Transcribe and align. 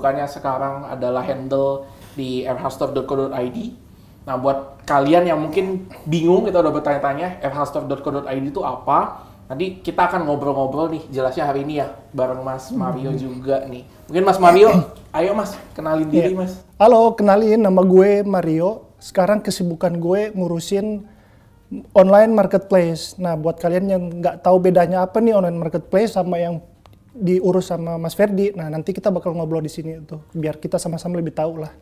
Gua 0.00 0.08
kesibukannya 0.16 0.26
sekarang 0.32 0.74
adalah 0.88 1.20
handle 1.20 1.84
di 2.16 2.48
airhastore.co.id. 2.48 3.58
Nah, 4.24 4.34
buat 4.40 4.80
kalian 4.88 5.28
yang 5.28 5.36
mungkin 5.44 5.92
bingung 6.08 6.48
kita 6.48 6.64
udah 6.64 6.72
bertanya-tanya 6.72 7.44
airhastore.co.id 7.44 8.48
itu 8.48 8.64
apa? 8.64 9.28
Nanti 9.52 9.84
kita 9.84 10.08
akan 10.08 10.24
ngobrol-ngobrol 10.24 10.88
nih 10.88 11.04
jelasnya 11.12 11.44
hari 11.44 11.68
ini 11.68 11.84
ya 11.84 11.92
bareng 12.16 12.40
Mas 12.40 12.72
Mario 12.72 13.12
juga 13.12 13.60
nih. 13.68 13.84
Mungkin 14.08 14.24
Mas 14.24 14.40
Mario, 14.40 14.68
ayo 15.20 15.36
Mas 15.36 15.52
kenalin 15.76 16.08
diri 16.08 16.32
Iya. 16.32 16.38
Mas. 16.38 16.52
Halo, 16.80 17.12
kenalin 17.12 17.60
nama 17.60 17.84
gue 17.84 18.24
Mario. 18.24 18.88
Sekarang 18.96 19.44
kesibukan 19.44 20.00
gue 20.00 20.32
ngurusin 20.32 21.04
online 21.92 22.32
marketplace. 22.32 23.20
Nah, 23.20 23.36
buat 23.36 23.60
kalian 23.60 23.84
yang 23.84 24.02
nggak 24.22 24.40
tahu 24.40 24.64
bedanya 24.64 25.04
apa 25.04 25.20
nih 25.20 25.36
online 25.36 25.60
marketplace 25.60 26.16
sama 26.16 26.40
yang 26.40 26.64
diurus 27.10 27.68
sama 27.68 27.98
Mas 27.98 28.14
Ferdi, 28.14 28.54
nah 28.54 28.70
nanti 28.70 28.94
kita 28.94 29.10
bakal 29.10 29.34
ngobrol 29.34 29.60
di 29.60 29.72
sini 29.72 29.98
tuh, 30.06 30.22
biar 30.30 30.56
kita 30.56 30.78
sama-sama 30.78 31.18
lebih 31.18 31.34
tahu 31.34 31.62
lah. 31.66 31.72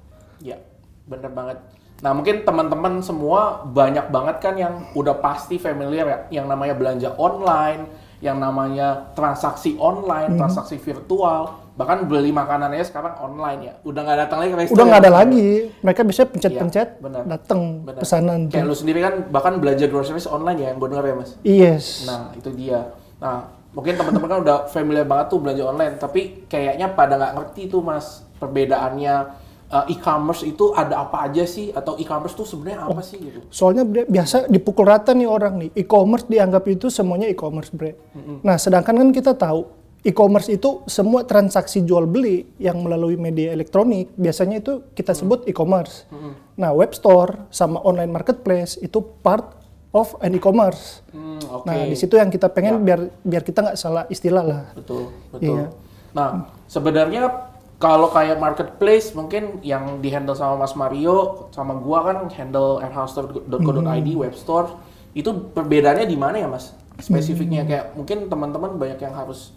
Ya, 0.41 0.57
bener 1.05 1.29
banget. 1.31 1.59
Nah, 1.99 2.15
mungkin 2.15 2.47
teman-teman 2.47 3.03
semua 3.03 3.67
banyak 3.67 4.09
banget 4.09 4.37
kan 4.39 4.55
yang 4.55 4.87
udah 4.95 5.19
pasti 5.19 5.59
familiar 5.59 6.07
ya, 6.07 6.19
yang 6.41 6.47
namanya 6.47 6.79
belanja 6.79 7.11
online, 7.19 7.91
yang 8.23 8.39
namanya 8.39 9.11
transaksi 9.19 9.75
online, 9.79 10.35
Hmm. 10.35 10.41
transaksi 10.47 10.79
virtual, 10.79 11.59
bahkan 11.75 12.07
beli 12.07 12.31
makanannya 12.31 12.87
sekarang 12.87 13.19
online 13.19 13.61
ya. 13.67 13.75
Udah 13.83 14.01
nggak 14.07 14.19
datang 14.27 14.39
lagi 14.43 14.51
ke 14.55 14.59
restoran. 14.63 14.75
Udah 14.79 14.85
nggak 14.87 15.03
ada 15.03 15.13
lagi, 15.13 15.49
mereka 15.83 16.03
bisa 16.07 16.23
pencet-pencet, 16.27 16.89
Iya, 16.89 17.03
benar. 17.03 17.23
datang 17.27 17.61
pesanan 17.99 18.47
Kayak 18.47 18.63
tuh. 18.63 18.71
lu 18.71 18.77
sendiri 18.79 18.99
kan 19.03 19.15
bahkan 19.29 19.53
belanja 19.59 19.87
groceries 19.91 20.31
online 20.31 20.59
ya, 20.63 20.67
yang 20.71 20.79
gue 20.79 20.89
denger 20.95 21.05
ya 21.05 21.15
mas. 21.19 21.31
Yes. 21.43 21.85
Nah, 22.07 22.31
itu 22.39 22.49
dia. 22.55 22.95
Nah, 23.19 23.58
mungkin 23.79 23.95
teman-teman 23.95 24.27
kan 24.27 24.39
udah 24.43 24.59
familiar 24.75 25.07
banget 25.07 25.27
tuh 25.31 25.39
belanja 25.39 25.63
online, 25.63 25.95
tapi 26.03 26.51
kayaknya 26.51 26.91
pada 26.99 27.15
nggak 27.15 27.33
ngerti 27.39 27.71
tuh 27.71 27.79
mas 27.79 28.27
perbedaannya 28.43 29.15
uh, 29.71 29.87
e-commerce 29.87 30.43
itu 30.43 30.75
ada 30.75 31.07
apa 31.07 31.31
aja 31.31 31.47
sih 31.47 31.71
atau 31.71 31.95
e-commerce 31.95 32.35
tuh 32.35 32.43
sebenarnya 32.43 32.91
apa 32.91 33.03
sih 33.07 33.23
gitu? 33.23 33.39
Soalnya 33.55 33.87
biasa 33.87 34.51
dipukul 34.51 34.83
rata 34.83 35.15
nih 35.15 35.31
orang 35.31 35.63
nih. 35.63 35.71
E-commerce 35.79 36.27
dianggap 36.27 36.67
itu 36.67 36.91
semuanya 36.91 37.31
e-commerce, 37.31 37.71
bre. 37.71 37.95
Nah, 38.43 38.59
sedangkan 38.59 38.99
kan 38.99 39.09
kita 39.15 39.39
tahu 39.39 39.71
e-commerce 40.03 40.51
itu 40.51 40.83
semua 40.91 41.23
transaksi 41.23 41.85
jual 41.87 42.11
beli 42.11 42.51
yang 42.59 42.83
melalui 42.83 43.15
media 43.15 43.55
elektronik 43.55 44.11
biasanya 44.19 44.59
itu 44.59 44.91
kita 44.91 45.15
sebut 45.15 45.47
e-commerce. 45.47 46.11
Nah, 46.59 46.75
web 46.75 46.91
store 46.99 47.47
sama 47.55 47.79
online 47.87 48.11
marketplace 48.11 48.75
itu 48.83 48.99
part 49.23 49.55
of 49.95 50.19
an 50.21 50.35
e-commerce. 50.37 51.01
Hmm, 51.11 51.28
oke. 51.47 51.67
Nah, 51.67 51.87
di 51.87 51.97
situ 51.97 52.15
yang 52.19 52.31
kita 52.33 52.51
pengen 52.51 52.83
biar 52.83 53.07
biar 53.23 53.43
kita 53.47 53.63
nggak 53.63 53.79
salah 53.79 54.05
istilah 54.11 54.45
lah. 54.45 54.63
Betul, 54.75 55.15
betul. 55.31 55.55
Iya. 55.55 55.67
Nah, 56.17 56.29
sebenarnya 56.67 57.23
kalau 57.79 58.11
kayak 58.11 58.43
marketplace 58.43 59.15
mungkin 59.15 59.63
yang 59.63 60.03
dihandle 60.03 60.35
sama 60.35 60.67
Mas 60.67 60.75
Mario 60.75 61.47
sama 61.55 61.79
gua 61.79 62.11
kan 62.11 62.19
handle 62.35 62.83
airhouse.co.id 62.83 64.09
web 64.19 64.35
store 64.35 64.75
itu 65.15 65.31
perbedaannya 65.55 66.07
di 66.11 66.19
mana 66.19 66.43
ya 66.43 66.49
Mas? 66.51 66.75
Spesifiknya 66.99 67.63
kayak 67.63 67.95
mungkin 67.95 68.27
teman-teman 68.27 68.75
banyak 68.75 68.99
yang 68.99 69.15
harus 69.15 69.55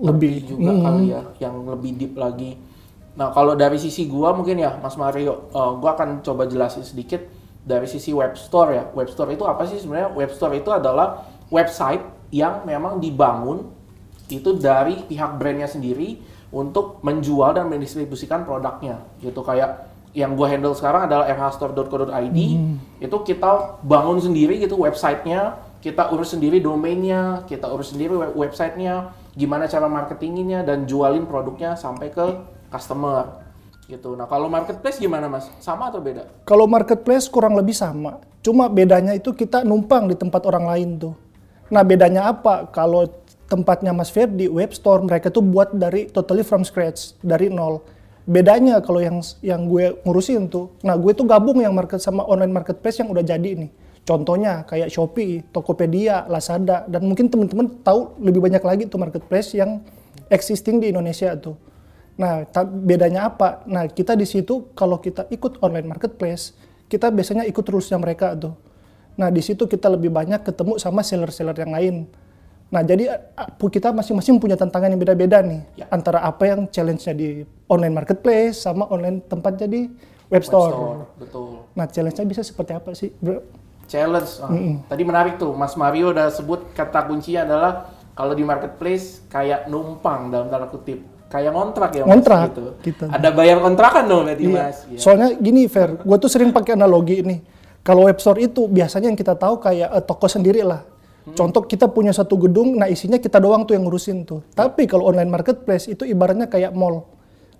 Lebih. 0.00 0.48
juga 0.48 0.72
kali 0.72 1.12
ya, 1.12 1.22
yang 1.44 1.68
lebih 1.68 1.92
deep 2.00 2.14
lagi. 2.16 2.56
Nah, 3.18 3.34
kalau 3.36 3.52
dari 3.58 3.76
sisi 3.76 4.08
gua 4.08 4.32
mungkin 4.32 4.56
ya 4.56 4.78
Mas 4.80 4.96
Mario, 4.96 5.52
eh, 5.52 5.72
gua 5.76 5.92
akan 5.92 6.24
coba 6.24 6.48
jelasin 6.48 6.86
sedikit 6.86 7.20
dari 7.68 7.84
sisi 7.84 8.16
web 8.16 8.32
store 8.34 8.70
ya. 8.72 8.84
Web 8.96 9.12
store 9.12 9.36
itu 9.36 9.44
apa 9.44 9.68
sih 9.68 9.76
sebenarnya? 9.76 10.16
Web 10.16 10.32
store 10.32 10.56
itu 10.56 10.72
adalah 10.72 11.28
website 11.52 12.00
yang 12.32 12.64
memang 12.64 12.96
dibangun 12.96 13.68
itu 14.28 14.56
dari 14.56 15.04
pihak 15.08 15.36
brandnya 15.40 15.68
sendiri 15.68 16.20
untuk 16.48 17.00
menjual 17.04 17.56
dan 17.56 17.68
mendistribusikan 17.68 18.44
produknya 18.44 19.00
gitu 19.20 19.40
kayak 19.44 19.88
yang 20.16 20.32
gue 20.36 20.48
handle 20.48 20.72
sekarang 20.72 21.08
adalah 21.08 21.28
airhastore.co.id 21.28 22.38
itu 23.00 23.16
kita 23.24 23.80
bangun 23.84 24.20
sendiri 24.20 24.56
gitu 24.60 24.80
websitenya 24.80 25.56
kita 25.84 26.10
urus 26.12 26.32
sendiri 26.32 26.60
domainnya 26.60 27.44
kita 27.44 27.68
urus 27.68 27.92
sendiri 27.92 28.16
web- 28.16 28.36
websitenya 28.36 29.12
gimana 29.36 29.68
cara 29.68 29.86
marketinginnya 29.86 30.64
dan 30.64 30.88
jualin 30.88 31.28
produknya 31.28 31.76
sampai 31.76 32.10
ke 32.12 32.26
customer 32.72 33.47
gitu 33.88 34.12
nah 34.12 34.28
kalau 34.28 34.52
marketplace 34.52 35.00
gimana 35.00 35.32
mas 35.32 35.48
sama 35.64 35.88
atau 35.88 36.04
beda 36.04 36.28
Kalau 36.44 36.68
marketplace 36.68 37.26
kurang 37.28 37.56
lebih 37.56 37.72
sama. 37.72 38.20
Cuma 38.44 38.68
bedanya 38.70 39.16
itu 39.16 39.34
kita 39.34 39.66
numpang 39.66 40.06
di 40.06 40.16
tempat 40.16 40.44
orang 40.46 40.64
lain 40.68 40.88
tuh. 40.96 41.14
Nah 41.68 41.82
bedanya 41.84 42.30
apa? 42.30 42.70
Kalau 42.72 43.08
tempatnya 43.48 43.96
Mas 43.96 44.12
Ferdi, 44.12 44.46
web 44.46 44.70
store 44.76 45.04
mereka 45.04 45.32
tuh 45.32 45.44
buat 45.44 45.72
dari 45.72 46.06
totally 46.08 46.44
from 46.44 46.62
scratch, 46.62 47.16
dari 47.24 47.48
nol. 47.48 47.80
Bedanya 48.28 48.84
kalau 48.84 49.00
yang 49.00 49.24
yang 49.40 49.64
gue 49.64 49.96
ngurusin 50.04 50.52
tuh, 50.52 50.68
nah 50.84 50.96
gue 51.00 51.12
tuh 51.16 51.24
gabung 51.24 51.64
yang 51.64 51.72
market 51.72 51.96
sama 52.00 52.28
online 52.28 52.52
marketplace 52.52 53.00
yang 53.00 53.08
udah 53.08 53.24
jadi 53.24 53.56
nih. 53.56 53.72
Contohnya 54.04 54.64
kayak 54.64 54.88
Shopee, 54.88 55.44
Tokopedia, 55.52 56.24
Lazada, 56.28 56.84
dan 56.88 57.04
mungkin 57.04 57.28
teman-teman 57.28 57.80
tahu 57.84 58.16
lebih 58.20 58.40
banyak 58.40 58.64
lagi 58.64 58.82
tuh 58.88 59.00
marketplace 59.00 59.56
yang 59.56 59.84
existing 60.28 60.80
di 60.80 60.92
Indonesia 60.92 61.32
tuh. 61.36 61.56
Nah, 62.18 62.42
bedanya 62.66 63.30
apa? 63.30 63.62
Nah, 63.70 63.86
kita 63.86 64.18
di 64.18 64.26
situ 64.26 64.74
kalau 64.74 64.98
kita 64.98 65.30
ikut 65.30 65.62
online 65.62 65.86
marketplace, 65.86 66.50
kita 66.90 67.14
biasanya 67.14 67.46
ikut 67.46 67.62
rulesnya 67.62 67.96
mereka 68.02 68.34
tuh. 68.34 68.58
Nah, 69.14 69.30
di 69.30 69.38
situ 69.38 69.70
kita 69.70 69.86
lebih 69.86 70.10
banyak 70.10 70.42
ketemu 70.42 70.82
sama 70.82 71.06
seller-seller 71.06 71.54
yang 71.54 71.70
lain. 71.70 71.96
Nah, 72.68 72.82
jadi 72.84 73.22
kita 73.56 73.94
masing-masing 73.94 74.36
punya 74.42 74.58
tantangan 74.58 74.92
yang 74.92 75.00
beda-beda 75.00 75.40
nih. 75.40 75.62
Ya. 75.78 75.86
Antara 75.94 76.20
apa 76.26 76.44
yang 76.44 76.66
challenge-nya 76.66 77.14
di 77.14 77.28
online 77.70 77.94
marketplace 77.94 78.66
sama 78.66 78.84
online 78.90 79.22
tempatnya 79.24 79.70
di 79.70 79.86
web 80.28 80.42
store. 80.44 81.06
Betul 81.16 81.64
Nah, 81.72 81.86
challenge-nya 81.86 82.26
bisa 82.26 82.42
seperti 82.42 82.74
apa 82.74 82.92
sih, 82.98 83.14
bro? 83.22 83.40
challenge. 83.88 84.30
Ah, 84.44 84.52
Tadi 84.84 85.02
menarik 85.02 85.40
tuh, 85.40 85.56
Mas 85.56 85.72
Mario 85.72 86.12
udah 86.12 86.28
sebut 86.28 86.76
kata 86.76 87.08
kuncinya 87.08 87.48
adalah 87.48 87.72
kalau 88.12 88.36
di 88.36 88.44
marketplace 88.44 89.24
kayak 89.32 89.66
numpang 89.66 90.28
dalam 90.28 90.52
tanda 90.52 90.68
kutip, 90.68 91.00
kayak 91.28 91.52
ngontrak 91.52 91.90
ya 91.92 92.02
Mas 92.04 92.08
Ngontrak, 92.08 92.40
gitu. 92.50 92.64
gitu. 92.82 93.04
Ada 93.08 93.28
bayar 93.30 93.56
kontrakan 93.60 94.04
dong 94.08 94.22
berarti 94.24 94.44
Iya. 94.48 94.56
Mas. 94.56 94.76
Iya. 94.88 94.98
Soalnya 94.98 95.28
gini, 95.36 95.68
Fer, 95.68 96.00
gue 96.00 96.16
tuh 96.16 96.30
sering 96.32 96.50
pakai 96.50 96.72
analogi 96.74 97.20
ini. 97.20 97.36
Kalau 97.84 98.08
web 98.08 98.18
store 98.20 98.44
itu 98.44 98.68
biasanya 98.68 99.12
yang 99.12 99.16
kita 99.16 99.36
tahu 99.36 99.60
kayak 99.60 99.88
eh, 99.92 100.02
toko 100.04 100.26
sendiri 100.28 100.64
lah. 100.64 100.82
Hmm. 101.24 101.36
Contoh 101.36 101.68
kita 101.68 101.88
punya 101.88 102.12
satu 102.12 102.40
gedung, 102.40 102.76
nah 102.76 102.88
isinya 102.88 103.20
kita 103.20 103.36
doang 103.40 103.68
tuh 103.68 103.76
yang 103.76 103.84
ngurusin 103.84 104.24
tuh. 104.24 104.40
Tapi 104.56 104.88
kalau 104.88 105.08
online 105.08 105.28
marketplace 105.28 105.88
itu 105.88 106.08
ibaratnya 106.08 106.48
kayak 106.48 106.72
mall. 106.72 107.04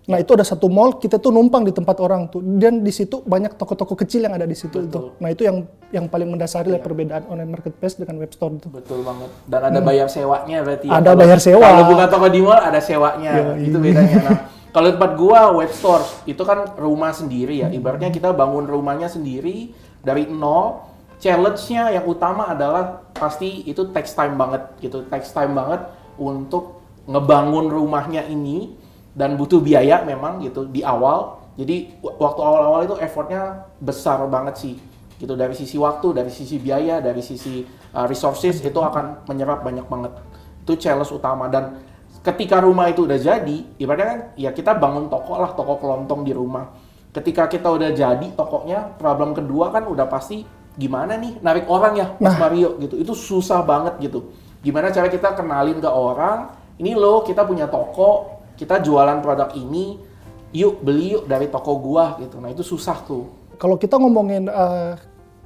Nah 0.08 0.16
itu 0.16 0.32
ada 0.32 0.40
satu 0.40 0.66
mall, 0.66 0.96
kita 0.96 1.20
tuh 1.20 1.28
numpang 1.28 1.62
di 1.62 1.70
tempat 1.70 2.00
orang 2.00 2.26
tuh. 2.26 2.40
Dan 2.40 2.80
di 2.80 2.88
situ 2.88 3.20
banyak 3.20 3.54
toko-toko 3.54 3.92
kecil 3.92 4.24
yang 4.24 4.32
ada 4.32 4.48
di 4.48 4.56
situ 4.56 4.88
tuh. 4.88 5.20
Nah 5.20 5.28
itu 5.28 5.44
yang 5.44 5.68
yang 5.88 6.08
paling 6.08 6.24
mendasari 6.26 6.68
Iya. 6.68 6.74
lah 6.74 6.80
perbedaan 6.80 7.22
online 7.28 7.52
marketplace 7.52 7.94
dengan 7.94 8.16
web 8.16 8.32
store 8.32 8.56
tuh. 8.56 8.72
Betul 8.72 9.04
banget. 9.04 9.28
Dan 9.44 9.60
ada 9.62 9.78
bayar 9.78 10.08
sewanya 10.08 10.64
berarti. 10.64 10.88
ya. 10.88 10.90
Hmm. 10.90 10.98
Ada 10.98 11.04
Kalau- 11.06 11.20
bayar 11.20 11.38
sewa. 11.38 11.60
Kalau 11.62 11.84
buka 11.86 12.04
toko 12.08 12.26
di 12.26 12.40
mall 12.40 12.56
ada 12.58 12.80
sewanya. 12.80 13.30
Yoi. 13.36 13.68
Itu 13.68 13.76
bedanya. 13.76 14.16
Nah, 14.24 14.38
kalau 14.74 14.88
tempat 14.90 15.12
gua 15.14 15.40
web 15.54 15.70
store 15.70 16.04
itu 16.24 16.40
kan 16.40 16.58
rumah 16.74 17.12
sendiri 17.12 17.60
ya. 17.60 17.68
Ibaratnya 17.68 18.08
kita 18.08 18.32
bangun 18.32 18.64
rumahnya 18.64 19.06
sendiri 19.06 19.76
dari 20.00 20.24
nol. 20.24 20.88
Challenge-nya 21.18 21.90
yang 21.90 22.06
utama 22.06 22.46
adalah 22.46 23.10
pasti 23.12 23.66
itu 23.66 23.90
takes 23.90 24.14
time 24.14 24.38
banget 24.38 24.70
gitu. 24.78 25.02
Takes 25.04 25.34
time 25.34 25.52
banget 25.52 25.82
untuk 26.14 26.78
ngebangun 27.04 27.66
rumahnya 27.66 28.22
ini 28.24 28.72
dan 29.18 29.34
butuh 29.34 29.58
biaya 29.58 30.06
memang 30.06 30.38
gitu 30.46 30.70
di 30.70 30.86
awal. 30.86 31.42
Jadi 31.58 31.98
waktu 32.06 32.38
awal-awal 32.38 32.86
itu 32.86 32.94
effortnya 33.02 33.66
besar 33.82 34.22
banget 34.30 34.54
sih 34.62 34.74
gitu 35.18 35.34
dari 35.34 35.58
sisi 35.58 35.74
waktu, 35.74 36.14
dari 36.14 36.30
sisi 36.30 36.62
biaya, 36.62 37.02
dari 37.02 37.18
sisi 37.18 37.66
uh, 37.66 38.06
resources 38.06 38.62
itu 38.62 38.78
akan 38.78 39.26
menyerap 39.26 39.66
banyak 39.66 39.82
banget. 39.90 40.14
Itu 40.62 40.78
challenge 40.78 41.10
utama 41.10 41.50
dan 41.50 41.82
ketika 42.22 42.62
rumah 42.62 42.86
itu 42.86 43.10
udah 43.10 43.18
jadi, 43.18 43.58
ibaratnya 43.74 44.06
kan 44.06 44.20
ya 44.38 44.54
kita 44.54 44.78
bangun 44.78 45.10
toko 45.10 45.42
lah, 45.42 45.50
toko 45.58 45.82
kelontong 45.82 46.22
di 46.22 46.30
rumah. 46.30 46.70
Ketika 47.10 47.50
kita 47.50 47.66
udah 47.66 47.90
jadi 47.90 48.26
tokonya, 48.38 48.94
problem 48.94 49.34
kedua 49.34 49.74
kan 49.74 49.90
udah 49.90 50.06
pasti 50.06 50.46
gimana 50.78 51.18
nih 51.18 51.42
narik 51.42 51.66
orang 51.66 51.98
ya, 51.98 52.06
Mas 52.22 52.38
Mario 52.38 52.78
gitu. 52.78 52.94
Itu 53.02 53.18
susah 53.18 53.66
banget 53.66 53.98
gitu. 53.98 54.30
Gimana 54.62 54.94
cara 54.94 55.10
kita 55.10 55.34
kenalin 55.34 55.82
ke 55.82 55.90
orang, 55.90 56.54
ini 56.78 56.94
loh 56.94 57.26
kita 57.26 57.42
punya 57.42 57.66
toko, 57.66 58.37
kita 58.58 58.82
jualan 58.82 59.22
produk 59.22 59.54
ini, 59.54 60.02
yuk 60.50 60.82
beli 60.82 61.14
yuk 61.14 61.30
dari 61.30 61.46
toko 61.46 61.78
gua 61.78 62.18
gitu. 62.18 62.42
Nah 62.42 62.50
itu 62.50 62.66
susah 62.66 62.98
tuh. 63.06 63.30
Kalau 63.56 63.78
kita 63.78 63.94
ngomongin 63.94 64.50
eh, 64.50 64.98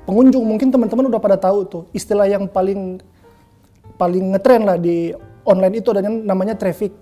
pengunjung, 0.08 0.42
mungkin 0.42 0.72
teman-teman 0.72 1.12
udah 1.12 1.20
pada 1.20 1.36
tahu 1.36 1.68
tuh 1.68 1.82
istilah 1.92 2.24
yang 2.24 2.48
paling 2.48 2.98
paling 4.00 4.32
ngetren 4.32 4.64
lah 4.64 4.80
di 4.80 5.12
online 5.44 5.84
itu 5.84 5.92
adanya 5.92 6.10
namanya 6.10 6.56
traffic. 6.56 6.96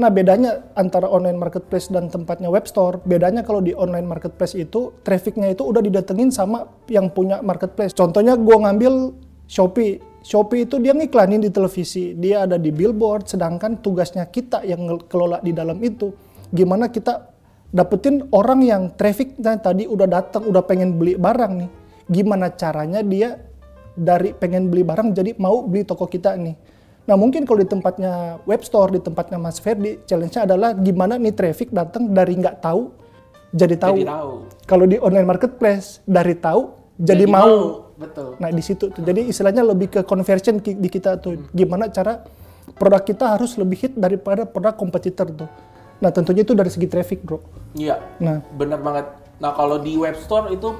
Nah 0.00 0.08
bedanya 0.08 0.72
antara 0.80 1.04
online 1.12 1.36
marketplace 1.36 1.92
dan 1.92 2.08
tempatnya 2.08 2.48
web 2.48 2.64
store, 2.64 3.04
bedanya 3.04 3.44
kalau 3.44 3.60
di 3.60 3.76
online 3.76 4.08
marketplace 4.08 4.56
itu 4.56 4.96
trafficnya 5.04 5.52
itu 5.52 5.60
udah 5.60 5.84
didatengin 5.84 6.32
sama 6.32 6.64
yang 6.88 7.12
punya 7.12 7.44
marketplace. 7.44 7.92
Contohnya 7.92 8.34
gua 8.40 8.64
ngambil 8.64 9.12
Shopee. 9.50 10.09
Shopee 10.20 10.68
itu 10.68 10.76
dia 10.76 10.92
ngiklanin 10.92 11.40
di 11.40 11.48
televisi, 11.48 12.12
dia 12.12 12.44
ada 12.44 12.60
di 12.60 12.68
billboard, 12.68 13.24
sedangkan 13.24 13.80
tugasnya 13.80 14.28
kita 14.28 14.60
yang 14.68 14.84
kelola 15.08 15.40
di 15.40 15.56
dalam 15.56 15.80
itu, 15.80 16.12
gimana 16.52 16.92
kita 16.92 17.32
dapetin 17.72 18.28
orang 18.36 18.60
yang 18.60 18.82
trafficnya 18.92 19.56
tadi 19.56 19.88
udah 19.88 20.04
datang, 20.04 20.44
udah 20.44 20.60
pengen 20.68 21.00
beli 21.00 21.16
barang 21.16 21.52
nih, 21.64 21.70
gimana 22.12 22.52
caranya 22.52 23.00
dia 23.00 23.40
dari 23.96 24.36
pengen 24.36 24.68
beli 24.68 24.84
barang 24.84 25.16
jadi 25.16 25.32
mau 25.40 25.64
beli 25.64 25.88
toko 25.88 26.04
kita 26.04 26.36
nih. 26.36 26.52
Nah 27.08 27.16
mungkin 27.16 27.48
kalau 27.48 27.64
di 27.64 27.68
tempatnya 27.68 28.44
web 28.44 28.60
store, 28.60 28.94
di 28.94 29.00
tempatnya 29.00 29.40
Mas 29.40 29.56
Ferdi, 29.56 30.04
challenge-nya 30.04 30.44
adalah 30.44 30.76
gimana 30.76 31.16
nih 31.16 31.32
traffic 31.32 31.72
datang 31.72 32.12
dari 32.12 32.36
nggak 32.36 32.60
tahu 32.60 32.92
jadi 33.56 33.74
tahu. 33.74 33.96
Jadi 33.98 34.06
tahu. 34.06 34.32
Kalau 34.68 34.84
di 34.86 34.96
online 35.00 35.26
marketplace 35.26 36.04
dari 36.06 36.36
tahu 36.38 36.70
jadi, 37.00 37.24
mau. 37.24 37.89
Betul. 38.00 38.40
Nah 38.40 38.48
di 38.48 38.64
situ 38.64 38.88
tuh. 38.88 39.04
Jadi 39.04 39.28
istilahnya 39.28 39.60
lebih 39.60 39.92
ke 39.92 40.00
conversion 40.08 40.56
di 40.64 40.88
kita 40.88 41.20
tuh. 41.20 41.36
Gimana 41.52 41.92
cara 41.92 42.24
produk 42.80 43.04
kita 43.04 43.36
harus 43.36 43.60
lebih 43.60 43.76
hit 43.76 43.92
daripada 44.00 44.48
produk 44.48 44.72
kompetitor 44.72 45.28
tuh. 45.28 45.50
Nah 46.00 46.08
tentunya 46.08 46.40
itu 46.40 46.56
dari 46.56 46.72
segi 46.72 46.88
traffic 46.88 47.20
bro. 47.20 47.44
Iya. 47.76 48.00
Nah 48.24 48.40
Bener 48.56 48.80
banget. 48.80 49.12
Nah 49.36 49.52
kalau 49.52 49.76
di 49.76 50.00
web 50.00 50.16
store 50.16 50.48
itu 50.56 50.72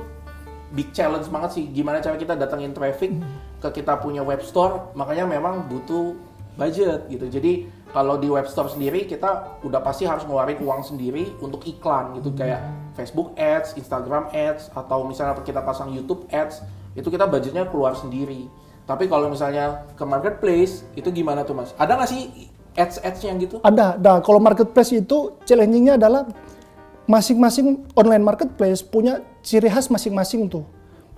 big 0.72 0.96
challenge 0.96 1.28
banget 1.28 1.60
sih. 1.60 1.64
Gimana 1.68 2.00
cara 2.00 2.16
kita 2.16 2.32
datengin 2.40 2.72
traffic 2.72 3.12
ke 3.60 3.68
kita 3.68 4.00
punya 4.00 4.24
web 4.24 4.40
store. 4.40 4.96
Makanya 4.96 5.28
memang 5.28 5.68
butuh 5.68 6.16
budget 6.56 7.04
gitu. 7.12 7.28
Jadi 7.28 7.68
kalau 7.92 8.16
di 8.16 8.32
web 8.32 8.48
store 8.48 8.72
sendiri 8.72 9.04
kita 9.04 9.60
udah 9.66 9.82
pasti 9.84 10.08
harus 10.08 10.24
ngeluarin 10.24 10.56
uang 10.62 10.88
sendiri 10.88 11.36
untuk 11.42 11.66
iklan 11.68 12.16
gitu 12.16 12.32
kayak 12.32 12.64
Facebook 12.94 13.34
Ads, 13.34 13.76
Instagram 13.76 14.30
Ads 14.30 14.70
atau 14.72 15.04
misalnya 15.04 15.36
kita 15.42 15.60
pasang 15.60 15.90
YouTube 15.90 16.24
Ads 16.30 16.79
itu 16.94 17.08
kita 17.08 17.26
budgetnya 17.26 17.66
keluar 17.70 17.94
sendiri. 17.94 18.50
Tapi 18.88 19.06
kalau 19.06 19.30
misalnya 19.30 19.86
ke 19.94 20.02
marketplace 20.02 20.82
itu 20.98 21.08
gimana 21.14 21.46
tuh 21.46 21.54
mas? 21.54 21.70
Ada 21.78 21.94
nggak 21.94 22.10
sih 22.10 22.50
ads 22.74 22.98
ads 23.02 23.20
yang 23.22 23.38
gitu? 23.38 23.62
ada. 23.62 23.94
Nah 23.98 24.18
kalau 24.22 24.42
marketplace 24.42 24.90
itu 24.90 25.38
challengingnya 25.46 25.94
adalah 25.94 26.26
masing-masing 27.10 27.86
online 27.98 28.22
marketplace 28.22 28.82
punya 28.82 29.22
ciri 29.42 29.70
khas 29.70 29.90
masing-masing 29.90 30.50
tuh. 30.50 30.66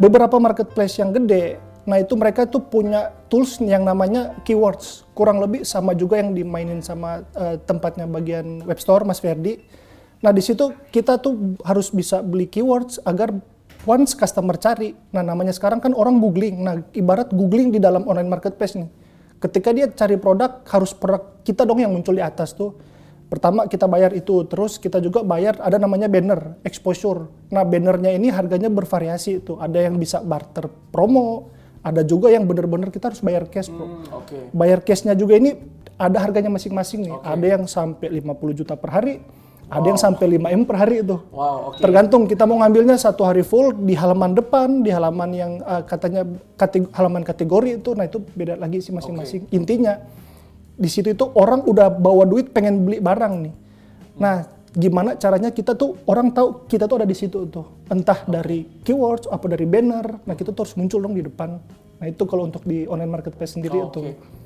Beberapa 0.01 0.41
marketplace 0.41 0.99
yang 0.99 1.13
gede, 1.13 1.61
nah 1.85 2.01
itu 2.01 2.17
mereka 2.17 2.49
tuh 2.49 2.65
punya 2.65 3.13
tools 3.29 3.61
yang 3.61 3.85
namanya 3.85 4.37
keywords. 4.43 5.05
Kurang 5.13 5.39
lebih 5.39 5.69
sama 5.69 5.93
juga 5.93 6.17
yang 6.19 6.33
dimainin 6.33 6.81
sama 6.81 7.25
eh, 7.37 7.61
tempatnya 7.65 8.09
bagian 8.09 8.65
web 8.65 8.81
store 8.81 9.05
Mas 9.05 9.21
Ferdi. 9.21 9.61
Nah 10.25 10.33
di 10.33 10.41
situ 10.41 10.73
kita 10.89 11.21
tuh 11.21 11.61
harus 11.61 11.93
bisa 11.93 12.25
beli 12.25 12.49
keywords 12.49 13.03
agar 13.05 13.37
once 13.88 14.14
customer 14.14 14.56
cari. 14.58 14.94
Nah 15.14 15.23
namanya 15.23 15.55
sekarang 15.55 15.82
kan 15.82 15.93
orang 15.94 16.19
googling. 16.23 16.62
Nah 16.62 16.82
ibarat 16.94 17.31
googling 17.34 17.75
di 17.75 17.79
dalam 17.82 18.06
online 18.06 18.31
marketplace 18.31 18.79
nih. 18.79 18.88
Ketika 19.43 19.75
dia 19.75 19.90
cari 19.90 20.14
produk 20.19 20.62
harus 20.70 20.94
produk 20.94 21.43
kita 21.43 21.67
dong 21.67 21.82
yang 21.82 21.90
muncul 21.90 22.14
di 22.14 22.23
atas 22.23 22.55
tuh. 22.55 22.75
Pertama 23.32 23.64
kita 23.64 23.88
bayar 23.88 24.12
itu, 24.12 24.44
terus 24.44 24.76
kita 24.76 25.00
juga 25.00 25.25
bayar 25.25 25.56
ada 25.56 25.81
namanya 25.81 26.05
banner, 26.05 26.61
exposure. 26.69 27.32
Nah 27.49 27.64
bannernya 27.64 28.12
ini 28.12 28.29
harganya 28.29 28.69
bervariasi 28.69 29.40
itu. 29.40 29.56
Ada 29.56 29.88
yang 29.88 29.96
bisa 29.96 30.20
barter 30.20 30.69
promo, 30.93 31.49
ada 31.81 32.05
juga 32.05 32.28
yang 32.28 32.44
bener-bener 32.44 32.93
kita 32.93 33.08
harus 33.08 33.25
bayar 33.25 33.49
cash 33.49 33.73
bro. 33.73 33.88
Hmm, 33.88 34.05
Oke. 34.20 34.38
Bayar 34.52 34.85
cashnya 34.85 35.17
juga 35.17 35.40
ini 35.40 35.56
ada 35.96 36.19
harganya 36.23 36.52
masing-masing 36.52 37.08
nih. 37.08 37.17
Ada 37.25 37.46
yang 37.58 37.64
sampai 37.64 38.12
50 38.20 38.52
juta 38.52 38.76
per 38.76 38.90
hari, 38.93 39.25
ada 39.73 39.87
yang 39.89 40.01
sampai 40.01 40.27
5 40.37 40.53
m 40.53 40.63
per 40.69 40.77
hari 40.77 41.01
itu. 41.01 41.17
Wow, 41.33 41.73
oke. 41.73 41.81
Tergantung 41.81 42.29
kita 42.29 42.45
mau 42.45 42.61
ngambilnya 42.61 43.01
satu 43.01 43.25
hari 43.25 43.41
full 43.41 43.73
di 43.73 43.97
halaman 43.97 44.37
depan, 44.37 44.85
di 44.85 44.93
halaman 44.93 45.31
yang 45.33 45.53
eh, 45.65 45.83
katanya 45.89 46.29
halaman 46.93 47.25
kategori 47.25 47.81
itu, 47.81 47.97
nah 47.97 48.05
itu 48.05 48.21
beda 48.21 48.61
lagi 48.61 48.85
sih 48.85 48.93
masing-masing. 48.93 49.49
Intinya 49.49 49.97
di 50.77 50.89
situ 50.93 51.17
itu 51.17 51.25
orang 51.37 51.65
udah 51.65 51.89
bawa 51.89 52.29
duit 52.29 52.53
pengen 52.53 52.85
beli 52.85 53.01
barang 53.01 53.35
nih. 53.49 53.55
Nah, 54.21 54.45
gimana 54.73 55.17
caranya 55.17 55.49
kita 55.49 55.73
tuh 55.73 56.01
orang 56.05 56.33
tahu 56.33 56.69
kita 56.69 56.85
tuh 56.85 56.97
ada 57.01 57.09
di 57.09 57.17
situ 57.17 57.49
tuh. 57.49 57.65
Entah 57.89 58.25
dari 58.29 58.69
keywords 58.85 59.29
apa 59.33 59.49
dari 59.49 59.65
banner. 59.65 60.21
Nah, 60.29 60.35
kita 60.37 60.53
tuh 60.53 60.69
harus 60.69 60.77
muncul 60.77 61.01
dong 61.01 61.17
di 61.17 61.25
depan. 61.25 61.57
Nah, 62.03 62.07
itu 62.11 62.23
kalau 62.29 62.51
untuk 62.51 62.67
di 62.67 62.85
online 62.91 63.09
marketplace 63.09 63.57
sendiri 63.57 63.79
Oh, 63.79 63.89
itu. 63.89 64.01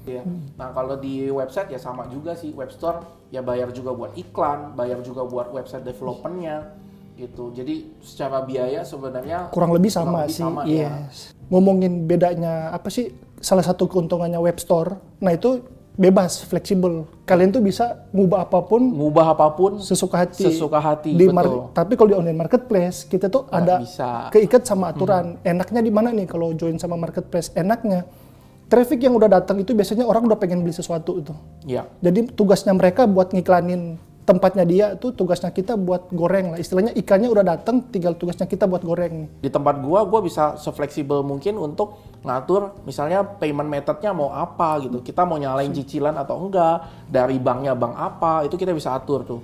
Iya. 0.07 0.23
Nah 0.55 0.71
kalau 0.71 0.97
di 0.97 1.27
website 1.29 1.75
ya 1.75 1.81
sama 1.83 2.07
juga 2.07 2.39
sih 2.39 2.55
web 2.55 2.71
store 2.71 3.03
ya 3.35 3.43
bayar 3.43 3.75
juga 3.75 3.91
buat 3.93 4.15
iklan, 4.15 4.79
bayar 4.79 5.03
juga 5.03 5.27
buat 5.27 5.51
website 5.51 5.83
developernya 5.83 6.73
gitu. 7.19 7.51
Jadi 7.51 7.99
secara 8.01 8.47
biaya 8.47 8.87
sebenarnya 8.87 9.51
kurang 9.51 9.75
lebih 9.75 9.91
kurang 9.91 10.07
sama 10.07 10.19
lebih 10.25 10.33
sih. 10.33 10.43
sama, 10.47 10.61
ya. 10.65 11.11
yes. 11.11 11.35
Ngomongin 11.51 12.07
bedanya 12.07 12.71
apa 12.71 12.87
sih? 12.89 13.11
Salah 13.43 13.67
satu 13.67 13.91
keuntungannya 13.91 14.39
web 14.41 14.57
store. 14.63 14.97
Nah 15.21 15.35
itu 15.35 15.61
bebas, 15.97 16.45
fleksibel. 16.45 17.09
Kalian 17.25 17.51
tuh 17.51 17.65
bisa 17.65 18.07
ngubah 18.13 18.47
apa 18.47 18.61
pun 18.69 18.85
ngubah 18.85 19.33
apa 19.33 19.49
pun 19.57 19.81
sesuka 19.81 20.29
hati. 20.29 20.45
Sesuka 20.47 20.79
hati, 20.79 21.17
Di 21.17 21.27
betul. 21.27 21.73
Tapi 21.73 21.93
kalau 21.97 22.09
di 22.13 22.17
online 22.21 22.39
marketplace 22.39 23.09
kita 23.09 23.33
tuh 23.33 23.49
Nggak 23.49 23.61
ada 23.65 23.75
bisa. 23.83 24.09
Hmm. 24.09 24.31
keikat 24.31 24.63
sama 24.69 24.93
aturan. 24.93 25.41
Enaknya 25.43 25.81
di 25.81 25.91
mana 25.91 26.13
nih 26.13 26.29
kalau 26.29 26.53
join 26.53 26.77
sama 26.77 26.95
marketplace? 27.01 27.51
Enaknya 27.57 28.05
traffic 28.67 28.99
yang 29.03 29.15
udah 29.15 29.31
datang 29.31 29.63
itu 29.63 29.73
biasanya 29.73 30.05
orang 30.07 30.27
udah 30.27 30.39
pengen 30.39 30.63
beli 30.63 30.75
sesuatu 30.75 31.19
itu. 31.19 31.35
ya 31.67 31.87
Jadi 32.03 32.35
tugasnya 32.35 32.75
mereka 32.75 33.07
buat 33.07 33.31
ngiklanin 33.31 33.99
tempatnya 34.27 34.65
dia 34.67 34.87
tuh 34.99 35.15
tugasnya 35.15 35.55
kita 35.55 35.79
buat 35.79 36.11
goreng 36.11 36.53
lah. 36.53 36.59
Istilahnya 36.59 36.91
ikannya 36.99 37.31
udah 37.31 37.47
datang, 37.47 37.87
tinggal 37.95 38.19
tugasnya 38.19 38.51
kita 38.51 38.67
buat 38.67 38.83
goreng. 38.83 39.31
Di 39.39 39.47
tempat 39.47 39.79
gua 39.79 40.03
gua 40.03 40.19
bisa 40.19 40.59
sefleksibel 40.59 41.23
mungkin 41.23 41.55
untuk 41.55 42.03
ngatur 42.27 42.83
misalnya 42.83 43.23
payment 43.23 43.71
methodnya 43.71 44.11
mau 44.11 44.35
apa 44.35 44.83
gitu. 44.83 44.99
Kita 44.99 45.23
mau 45.23 45.39
nyalain 45.39 45.71
cicilan 45.71 46.19
atau 46.19 46.43
enggak 46.43 47.07
dari 47.07 47.39
banknya 47.39 47.79
bank 47.79 47.95
apa 47.95 48.43
itu 48.51 48.59
kita 48.59 48.75
bisa 48.75 48.99
atur 48.99 49.23
tuh. 49.23 49.41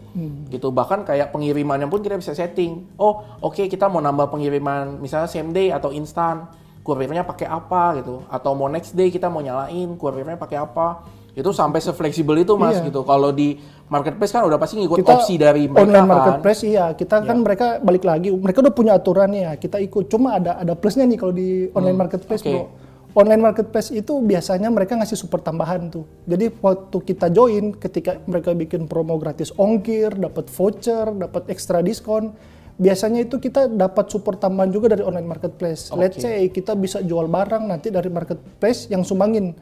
Gitu. 0.51 0.67
Bahkan 0.75 1.07
kayak 1.07 1.31
pengirimannya 1.31 1.87
pun 1.87 2.03
kita 2.03 2.19
bisa 2.19 2.35
setting. 2.35 2.99
Oh 2.99 3.23
oke 3.39 3.71
kita 3.71 3.87
mau 3.87 4.03
nambah 4.03 4.35
pengiriman 4.35 4.99
misalnya 4.99 5.31
same 5.31 5.55
day 5.55 5.71
atau 5.71 5.95
instan 5.95 6.51
kurirnya 6.83 7.23
pakai 7.23 7.47
apa 7.47 7.97
gitu. 7.97 8.27
Atau 8.27 8.53
mau 8.53 8.67
next 8.67 8.93
day 8.93 9.09
kita 9.09 9.27
mau 9.27 9.39
nyalain 9.39 9.89
kurirnya 9.95 10.35
pakai 10.35 10.59
apa. 10.59 11.03
Itu 11.33 11.49
sampai 11.49 11.81
sefleksibel 11.81 12.37
itu 12.39 12.53
mas 12.55 12.77
Iya. 12.77 12.87
gitu. 12.87 13.01
Kalau 13.03 13.33
di 13.33 13.57
marketplace 13.87 14.31
kan 14.31 14.45
udah 14.45 14.57
pasti 14.57 14.77
ngikut 14.77 15.01
kita 15.01 15.13
opsi 15.15 15.35
dari 15.35 15.65
mereka 15.65 15.81
online 15.81 15.97
kan. 15.99 16.13
marketplace 16.13 16.61
iya. 16.63 16.87
Kita 16.93 17.17
kan 17.21 17.37
mereka 17.39 17.67
balik 17.79 18.05
lagi. 18.05 18.29
Mereka 18.29 18.61
udah 18.61 18.75
punya 18.75 18.93
aturan 18.93 19.33
ya. 19.33 19.55
Kita 19.55 19.79
ikut. 19.79 20.07
Cuma 20.07 20.37
ada 20.37 20.59
ada 20.59 20.75
plusnya 20.75 21.03
nih 21.03 21.17
kalau 21.17 21.33
di 21.33 21.49
online 21.71 21.97
marketplace 21.99 22.43
Hmm, 22.43 22.53
oke. 22.53 22.59
bro. 22.59 22.81
Online 23.15 23.43
marketplace 23.43 23.93
itu 23.93 24.13
biasanya 24.19 24.69
mereka 24.69 24.97
ngasih 24.97 25.17
support 25.19 25.41
tambahan 25.41 25.89
tuh. 25.89 26.09
Jadi 26.25 26.49
waktu 26.59 26.97
kita 26.99 27.29
join 27.29 27.77
ketika 27.77 28.17
mereka 28.25 28.53
bikin 28.53 28.85
promo 28.85 29.17
gratis 29.17 29.53
ongkir 29.53 30.13
dapat 30.13 30.49
voucher 30.49 31.13
dapat 31.13 31.45
ekstra 31.47 31.81
diskon 31.81 32.33
biasanya 32.77 33.25
itu 33.25 33.37
kita 33.37 33.69
dapat 33.69 34.09
support 34.09 34.41
tambahan 34.41 34.73
juga 34.73 34.97
dari 34.97 35.05
online 35.05 35.29
marketplace 35.29 35.93
let's 35.93 36.17
Oke. 36.17 36.25
say 36.25 36.49
kita 36.49 36.73
bisa 36.73 37.01
jual 37.01 37.29
barang 37.29 37.69
nanti 37.69 37.93
dari 37.93 38.09
marketplace 38.09 38.89
yang 38.89 39.05
sumbangin 39.05 39.53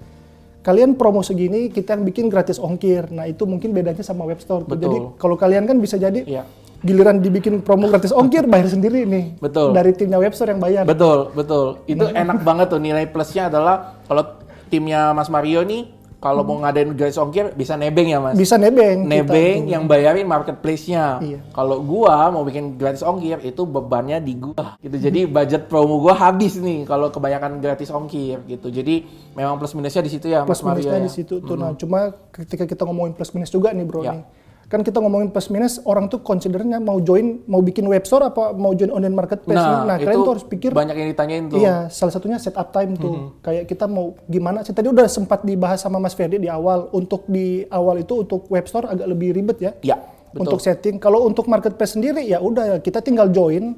kalian 0.61 0.95
promo 0.95 1.25
segini 1.25 1.73
kita 1.73 1.97
yang 1.97 2.05
bikin 2.05 2.29
gratis 2.31 2.61
ongkir 2.61 3.11
nah 3.11 3.26
itu 3.26 3.49
mungkin 3.49 3.73
bedanya 3.73 4.05
sama 4.05 4.29
web 4.29 4.38
store 4.38 4.62
tuh. 4.62 4.76
Betul. 4.76 4.83
jadi 4.87 4.99
kalau 5.19 5.35
kalian 5.35 5.64
kan 5.67 5.76
bisa 5.81 5.97
jadi 5.97 6.23
Iya. 6.23 6.45
giliran 6.81 7.21
dibikin 7.21 7.61
promo 7.61 7.88
gratis 7.88 8.12
ongkir 8.12 8.47
bayar 8.47 8.69
sendiri 8.69 9.05
nih 9.05 9.37
Betul. 9.37 9.73
dari 9.75 9.93
timnya 9.93 10.17
web 10.17 10.33
store 10.33 10.55
yang 10.55 10.62
bayar 10.62 10.85
Betul, 10.88 11.29
betul. 11.35 11.83
Itu 11.85 12.09
enak 12.09 12.40
banget 12.40 12.73
tuh 12.73 12.81
nilai 12.81 13.05
plusnya 13.05 13.52
adalah 13.52 14.00
kalau 14.07 14.25
timnya 14.71 15.12
Mas 15.12 15.29
Mario 15.29 15.61
nih 15.61 15.93
kalau 16.21 16.45
mau 16.45 16.61
ngadain 16.61 16.93
gratis 16.93 17.17
ongkir 17.17 17.57
bisa 17.57 17.75
nebeng 17.75 18.05
ya 18.07 18.21
Mas. 18.21 18.37
bisa 18.37 18.55
nebeng 18.55 19.09
nebeng 19.09 19.65
yang 19.65 19.89
bayarin 19.89 20.29
marketplace-nya. 20.29 21.17
Iya. 21.19 21.39
Kalau 21.50 21.81
gua 21.81 22.29
mau 22.29 22.45
bikin 22.45 22.77
gratis 22.77 23.00
ongkir 23.00 23.41
itu 23.41 23.65
bebannya 23.65 24.21
di 24.21 24.37
gua 24.37 24.77
gitu. 24.79 25.00
Jadi 25.00 25.25
budget 25.25 25.67
promo 25.67 25.97
gua 25.97 26.12
habis 26.15 26.55
nih 26.55 26.85
kalau 26.85 27.09
kebanyakan 27.09 27.59
gratis 27.59 27.89
ongkir 27.89 28.45
gitu. 28.45 28.69
Jadi 28.69 29.09
memang 29.33 29.57
plus 29.57 29.73
minusnya 29.73 30.05
di 30.05 30.12
situ 30.12 30.29
ya 30.29 30.45
plus 30.45 30.61
Mas 30.61 30.69
Mario. 30.69 30.85
minusnya 30.85 31.00
ya. 31.00 31.07
di 31.09 31.12
situ 31.12 31.35
tuh 31.41 31.57
nah 31.57 31.73
cuma 31.73 32.12
ketika 32.31 32.69
kita 32.69 32.85
ngomongin 32.85 33.17
plus 33.17 33.33
minus 33.33 33.49
juga 33.49 33.73
nih 33.73 33.83
bro 33.83 34.00
Ya. 34.00 34.12
nih 34.15 34.23
kan 34.71 34.87
kita 34.87 35.03
ngomongin 35.03 35.35
plus 35.35 35.50
minus 35.50 35.83
orang 35.83 36.07
tuh 36.07 36.23
considernya 36.23 36.79
mau 36.79 37.03
join 37.03 37.43
mau 37.50 37.59
bikin 37.59 37.83
web 37.91 38.07
store 38.07 38.31
apa 38.31 38.55
mau 38.55 38.71
join 38.71 38.95
online 38.95 39.19
marketplace 39.19 39.59
Nah, 39.59 39.83
nah 39.83 39.97
itu 39.99 40.07
kalian 40.07 40.23
tuh 40.23 40.33
harus 40.39 40.47
pikir 40.47 40.71
banyak 40.71 40.95
yang 40.95 41.09
ditanyain 41.11 41.45
tuh. 41.50 41.59
Iya, 41.59 41.91
salah 41.91 42.15
satunya 42.15 42.39
setup 42.39 42.71
time 42.71 42.95
tuh. 42.95 43.11
Mm-hmm. 43.11 43.29
Kayak 43.43 43.65
kita 43.67 43.85
mau 43.91 44.15
gimana 44.31 44.62
sih? 44.62 44.71
Tadi 44.71 44.87
udah 44.87 45.11
sempat 45.11 45.43
dibahas 45.43 45.83
sama 45.83 45.99
Mas 45.99 46.15
Ferdi 46.15 46.39
di 46.39 46.47
awal. 46.47 46.87
Untuk 46.95 47.27
di 47.27 47.67
awal 47.67 48.07
itu 48.07 48.23
untuk 48.23 48.47
web 48.47 48.62
store 48.71 48.87
agak 48.87 49.11
lebih 49.11 49.35
ribet 49.35 49.59
ya. 49.59 49.73
Ya, 49.83 49.99
betul. 50.31 50.47
Untuk 50.47 50.61
setting. 50.62 51.03
Kalau 51.03 51.27
untuk 51.27 51.50
marketplace 51.50 51.99
sendiri 51.99 52.23
ya 52.23 52.39
udah 52.39 52.79
kita 52.79 53.03
tinggal 53.03 53.27
join 53.35 53.75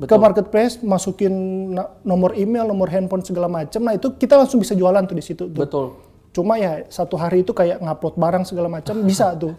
ke 0.00 0.08
Betul. 0.08 0.18
marketplace, 0.18 0.82
masukin 0.82 1.34
nomor 2.02 2.34
email, 2.34 2.66
nomor 2.66 2.90
handphone 2.90 3.22
segala 3.22 3.46
macam. 3.46 3.84
Nah 3.86 3.94
itu 3.94 4.16
kita 4.18 4.34
langsung 4.34 4.58
bisa 4.58 4.74
jualan 4.74 5.04
tuh 5.06 5.14
di 5.14 5.24
situ. 5.24 5.44
Tuh. 5.46 5.60
Betul. 5.62 5.86
Cuma 6.32 6.56
ya 6.56 6.88
satu 6.88 7.14
hari 7.14 7.44
itu 7.44 7.52
kayak 7.52 7.78
ngupload 7.78 8.16
barang 8.16 8.44
segala 8.48 8.68
macam 8.68 8.96
bisa 9.04 9.36
tuh. 9.36 9.52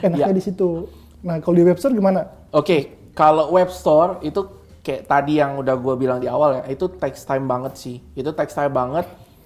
Enaknya 0.00 0.32
Ya. 0.32 0.36
di 0.36 0.40
situ. 0.40 0.88
Nah 1.20 1.36
kalau 1.40 1.56
di 1.56 1.64
web 1.64 1.76
store 1.76 1.92
gimana? 1.92 2.24
Oke, 2.50 3.12
kalau 3.12 3.52
web 3.52 3.68
store 3.68 4.24
itu 4.24 4.40
kayak 4.80 5.04
tadi 5.04 5.40
yang 5.40 5.60
udah 5.60 5.76
gue 5.76 5.94
bilang 5.96 6.20
di 6.20 6.28
awal 6.28 6.60
ya, 6.60 6.62
itu 6.68 6.88
takes 6.96 7.24
time 7.24 7.44
banget 7.44 7.76
sih. 7.76 8.00
Itu 8.12 8.32
takes 8.32 8.52
time 8.52 8.72
banget 8.72 9.04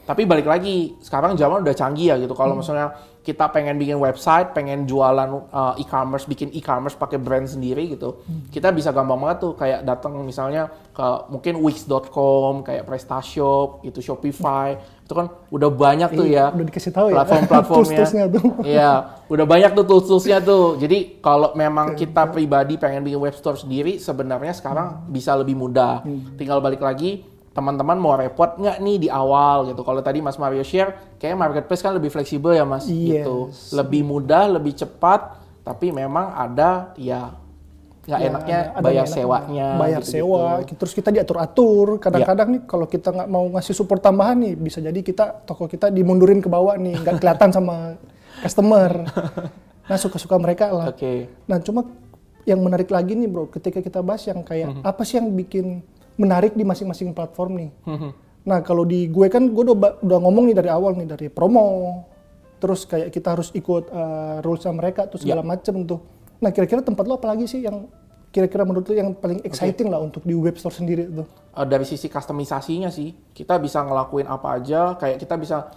Tapi 0.08 0.24
balik 0.24 0.48
lagi, 0.48 0.96
sekarang 1.04 1.36
zaman 1.36 1.60
udah 1.60 1.76
canggih 1.76 2.08
ya 2.08 2.16
gitu. 2.16 2.32
Kalau 2.32 2.56
misalnya 2.56 2.96
kita 3.28 3.44
pengen 3.52 3.76
bikin 3.76 4.00
website, 4.00 4.56
pengen 4.56 4.88
jualan 4.88 5.28
uh, 5.52 5.76
e-commerce, 5.76 6.24
bikin 6.24 6.48
e-commerce 6.56 6.96
pakai 6.96 7.20
brand 7.20 7.44
sendiri 7.44 7.92
gitu, 7.92 8.24
kita 8.48 8.72
bisa 8.72 8.88
gampang 8.88 9.20
banget 9.20 9.44
tuh 9.44 9.52
kayak 9.52 9.84
datang 9.84 10.16
misalnya 10.24 10.72
ke 10.96 11.06
mungkin 11.28 11.60
wix.com, 11.60 12.64
kayak 12.64 12.88
PrestaShop, 12.88 13.84
itu 13.84 14.00
Shopify, 14.00 14.80
itu 15.04 15.12
kan 15.12 15.28
udah 15.52 15.68
banyak 15.68 16.08
tuh 16.16 16.24
ya 16.24 16.48
Udah 16.56 16.66
dikasih 16.72 16.92
tahu 16.96 17.12
ya. 17.12 17.20
platform-platformnya. 17.20 18.04
Tuh. 18.38 18.44
Iya, 18.64 18.92
udah 19.28 19.46
banyak 19.48 19.70
tuh 19.76 19.84
tools-toolsnya 19.84 20.40
tuh. 20.40 20.80
Jadi 20.80 21.20
kalau 21.20 21.52
memang 21.52 21.96
kita 21.96 22.28
pribadi 22.32 22.80
pengen 22.80 23.04
bikin 23.04 23.20
web 23.20 23.36
store 23.36 23.60
sendiri, 23.60 24.00
sebenarnya 24.00 24.56
sekarang 24.56 25.04
bisa 25.12 25.36
lebih 25.36 25.52
mudah. 25.56 26.00
Tinggal 26.40 26.64
balik 26.64 26.80
lagi, 26.80 27.24
teman-teman 27.58 27.96
mau 27.96 28.14
repot 28.14 28.54
nggak 28.54 28.78
nih 28.78 28.96
di 28.96 29.08
awal 29.10 29.66
gitu. 29.66 29.82
Kalau 29.82 29.98
tadi 29.98 30.18
Mas 30.18 30.36
Mario 30.36 30.62
share, 30.62 31.18
kayak 31.18 31.34
marketplace 31.34 31.80
kan 31.80 31.90
lebih 31.90 32.08
fleksibel 32.08 32.52
ya 32.52 32.62
Mas, 32.62 32.86
Yes. 32.86 33.26
gitu. 33.26 33.50
Lebih 33.72 34.02
mudah, 34.04 34.46
lebih 34.48 34.72
cepat, 34.72 35.34
tapi 35.60 35.90
memang 35.90 36.30
ada 36.30 36.94
ya 36.94 37.34
nggak 38.04 38.14
Ya, 38.16 38.26
enaknya 38.26 38.58
ada- 38.58 38.72
ada 38.72 38.84
bayar 38.86 39.04
enaknya. 39.04 39.16
sewanya. 39.18 39.66
bayar 39.76 40.00
gitu-gitu. 40.00 40.24
sewa 40.24 40.44
terus 40.72 40.92
kita 40.92 41.10
diatur-atur 41.10 41.86
kadang-kadang 41.98 42.48
nih 42.50 42.62
kalau 42.64 42.86
kita 42.86 43.12
nggak 43.12 43.28
mau 43.28 43.44
ngasih 43.50 43.74
support 43.74 44.00
tambahan 44.00 44.32
nih 44.38 44.54
bisa 44.56 44.80
jadi 44.80 44.96
kita 44.98 45.44
toko 45.44 45.66
kita 45.66 45.90
dimundurin 45.90 46.40
ke 46.40 46.48
bawah 46.48 46.72
nih 46.74 46.96
nggak 46.96 47.20
kelihatan 47.20 47.52
sama 47.52 48.00
customer 48.40 49.04
nah 49.84 49.98
suka-suka 49.98 50.36
mereka 50.36 50.70
lah 50.70 50.88
Oke. 50.88 51.28
nah 51.44 51.60
cuma 51.60 51.84
yang 52.44 52.56
menarik 52.58 52.88
lagi 52.88 53.12
nih 53.12 53.28
bro 53.28 53.44
ketika 53.46 53.76
kita 53.78 54.00
bahas 54.00 54.24
yang 54.24 54.40
kayak 54.40 54.72
Mhm. 54.72 54.82
apa 54.84 55.02
sih 55.02 55.20
yang 55.20 55.28
bikin 55.28 55.84
menarik 56.18 56.52
di 56.52 56.66
masing-masing 56.66 57.14
platform 57.14 57.52
nih 57.56 57.70
Mhm. 57.86 58.10
Nah 58.48 58.58
kalau 58.64 58.82
di 58.82 59.06
gue 59.06 59.28
kan 59.28 59.44
gue 59.44 59.60
udah, 59.60 60.00
udah 60.00 60.18
ngomong 60.24 60.48
nih 60.48 60.56
dari 60.56 60.70
awal 60.72 60.96
nih 60.96 61.04
dari 61.04 61.26
promo, 61.28 62.00
terus 62.56 62.88
kayak 62.88 63.12
kita 63.12 63.36
harus 63.36 63.52
ikut 63.52 63.92
uh, 63.92 64.40
rulesnya 64.40 64.72
mereka 64.72 65.04
terus 65.04 65.20
Ya. 65.20 65.36
segala 65.36 65.44
macem 65.44 65.84
tuh. 65.84 66.00
Nah 66.40 66.48
kira-kira 66.48 66.80
tempat 66.80 67.04
lo 67.04 67.20
apa 67.20 67.28
lagi 67.28 67.44
sih 67.44 67.60
yang 67.60 67.92
kira-kira 68.28 68.64
menurut 68.64 68.88
lo 68.88 68.94
yang 68.96 69.12
paling 69.12 69.44
exciting 69.44 69.92
lah 69.92 70.00
untuk 70.00 70.24
di 70.24 70.32
web 70.32 70.56
store 70.56 70.72
sendiri 70.72 71.04
tuh? 71.12 71.28
Uh, 71.52 71.66
dari 71.68 71.84
sisi 71.84 72.08
customisasinya 72.08 72.88
sih, 72.88 73.12
kita 73.36 73.60
bisa 73.60 73.84
ngelakuin 73.84 74.24
apa 74.24 74.48
aja, 74.56 74.96
kayak 74.96 75.20
kita 75.20 75.34
bisa 75.36 75.68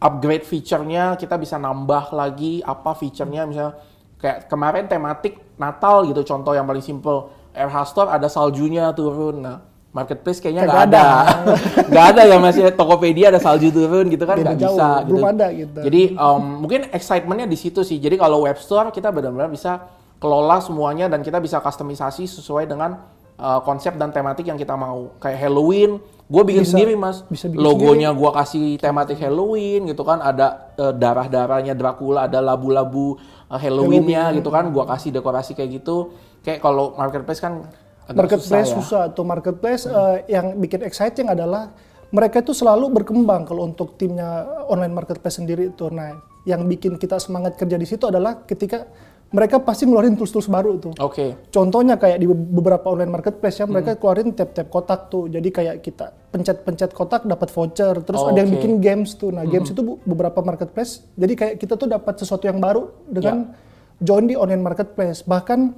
upgrade 0.00 0.44
feature-nya, 0.44 1.20
kita 1.20 1.36
bisa 1.36 1.60
nambah 1.60 2.16
lagi 2.16 2.64
apa 2.64 2.96
feature-nya, 2.96 3.44
misalnya 3.44 3.76
kayak 4.16 4.48
kemarin 4.48 4.88
tematik 4.88 5.36
Natal 5.56 6.04
gitu, 6.08 6.24
contoh 6.24 6.52
yang 6.52 6.64
paling 6.64 6.84
simple, 6.84 7.28
RH 7.52 7.76
Store 7.92 8.08
ada 8.08 8.28
saljunya 8.28 8.88
turun, 8.92 9.40
nah 9.40 9.58
marketplace 9.96 10.44
kayaknya 10.44 10.68
nggak 10.68 10.82
ada, 10.92 11.06
nggak 11.90 12.06
ada 12.12 12.22
ya 12.28 12.36
masih 12.36 12.62
Tokopedia 12.76 13.32
ada 13.32 13.40
salju 13.40 13.72
turun 13.72 14.12
gitu 14.12 14.28
kan 14.28 14.36
nggak 14.36 14.60
bisa, 14.60 15.08
belum 15.08 15.24
gitu. 15.24 15.32
ada 15.32 15.46
gitu. 15.56 15.78
Jadi 15.80 16.02
um, 16.20 16.68
mungkin 16.68 16.92
excitementnya 16.92 17.48
di 17.48 17.56
situ 17.56 17.80
sih. 17.80 17.96
Jadi 17.96 18.20
kalau 18.20 18.44
web 18.44 18.60
store 18.60 18.92
kita 18.92 19.08
benar-benar 19.08 19.48
bisa 19.48 19.88
kelola 20.20 20.60
semuanya 20.60 21.08
dan 21.08 21.24
kita 21.24 21.40
bisa 21.40 21.64
customisasi 21.64 22.28
sesuai 22.28 22.68
dengan 22.68 23.16
uh, 23.40 23.60
konsep 23.64 23.96
dan 23.96 24.12
tematik 24.12 24.44
yang 24.48 24.60
kita 24.60 24.76
mau. 24.76 25.16
Kayak 25.20 25.48
Halloween, 25.48 26.00
gue 26.28 26.42
bikin 26.44 26.64
Bisa- 26.64 26.76
sendiri 26.76 26.94
mas. 26.96 27.24
bisa 27.28 27.46
bikin 27.48 27.62
Logonya 27.62 28.10
gue 28.12 28.30
kasih 28.32 28.76
tematik 28.80 29.16
Halloween 29.20 29.88
gitu 29.88 30.02
kan. 30.04 30.20
Ada 30.20 30.76
uh, 30.76 30.92
darah-darahnya 30.92 31.76
Dracula, 31.76 32.28
ada 32.28 32.40
labu-labu 32.40 33.16
uh, 33.48 33.58
Halloween-nya 33.60 34.32
gitu 34.36 34.48
kan. 34.48 34.68
Gue 34.72 34.84
kasih 34.84 35.12
dekorasi 35.12 35.52
kayak 35.56 35.82
gitu. 35.82 36.12
Kayak 36.44 36.64
kalau 36.64 36.96
marketplace 36.96 37.40
kan 37.40 37.64
agak 38.06 38.16
marketplace 38.16 38.70
susah 38.70 38.74
ya. 38.74 38.78
susah, 38.78 39.02
tuh 39.12 39.26
marketplace 39.26 39.82
uh, 39.86 40.22
yang 40.26 40.54
bikin 40.56 40.86
exciting 40.86 41.26
adalah 41.26 41.74
mereka 42.14 42.38
itu 42.38 42.54
selalu 42.54 42.88
berkembang 42.94 43.42
kalau 43.44 43.66
untuk 43.66 43.98
timnya 43.98 44.46
online 44.70 44.94
marketplace 44.94 45.42
sendiri 45.42 45.74
itu. 45.74 45.90
Nah, 45.90 46.14
yang 46.46 46.62
bikin 46.64 46.96
kita 46.96 47.18
semangat 47.18 47.58
kerja 47.58 47.74
di 47.74 47.82
situ 47.82 48.06
adalah 48.06 48.46
ketika 48.46 48.86
mereka 49.26 49.58
pasti 49.58 49.90
ngeluarin 49.90 50.14
tools-tools 50.14 50.46
baru 50.46 50.78
tuh. 50.78 50.94
Oke. 51.02 51.34
Contohnya 51.50 51.98
kayak 51.98 52.22
di 52.22 52.30
beberapa 52.30 52.94
online 52.94 53.10
marketplace 53.10 53.58
ya 53.58 53.66
Hmm. 53.66 53.74
mereka 53.74 53.98
keluarin 53.98 54.30
tab-tab 54.30 54.70
kotak 54.70 55.10
tuh. 55.10 55.26
Jadi 55.26 55.48
kayak 55.50 55.82
kita 55.82 56.14
pencet-pencet 56.30 56.94
kotak 56.94 57.26
dapat 57.26 57.50
voucher. 57.50 58.06
Terus 58.06 58.22
ada 58.22 58.38
yang. 58.38 58.54
Hmm. 58.54 58.56
bikin 58.62 58.72
games 58.78 59.18
tuh. 59.18 59.34
Nah, 59.34 59.42
games 59.42 59.74
itu 59.74 59.82
beberapa 60.06 60.38
marketplace. 60.46 61.02
Jadi 61.18 61.34
kayak 61.34 61.54
kita 61.58 61.74
tuh 61.74 61.90
dapat 61.90 62.14
sesuatu 62.22 62.46
yang 62.46 62.62
baru 62.62 62.86
dengan 63.10 63.50
Ya. 63.50 64.06
join 64.06 64.30
di 64.30 64.38
online 64.38 64.62
marketplace. 64.62 65.26
Bahkan 65.26 65.74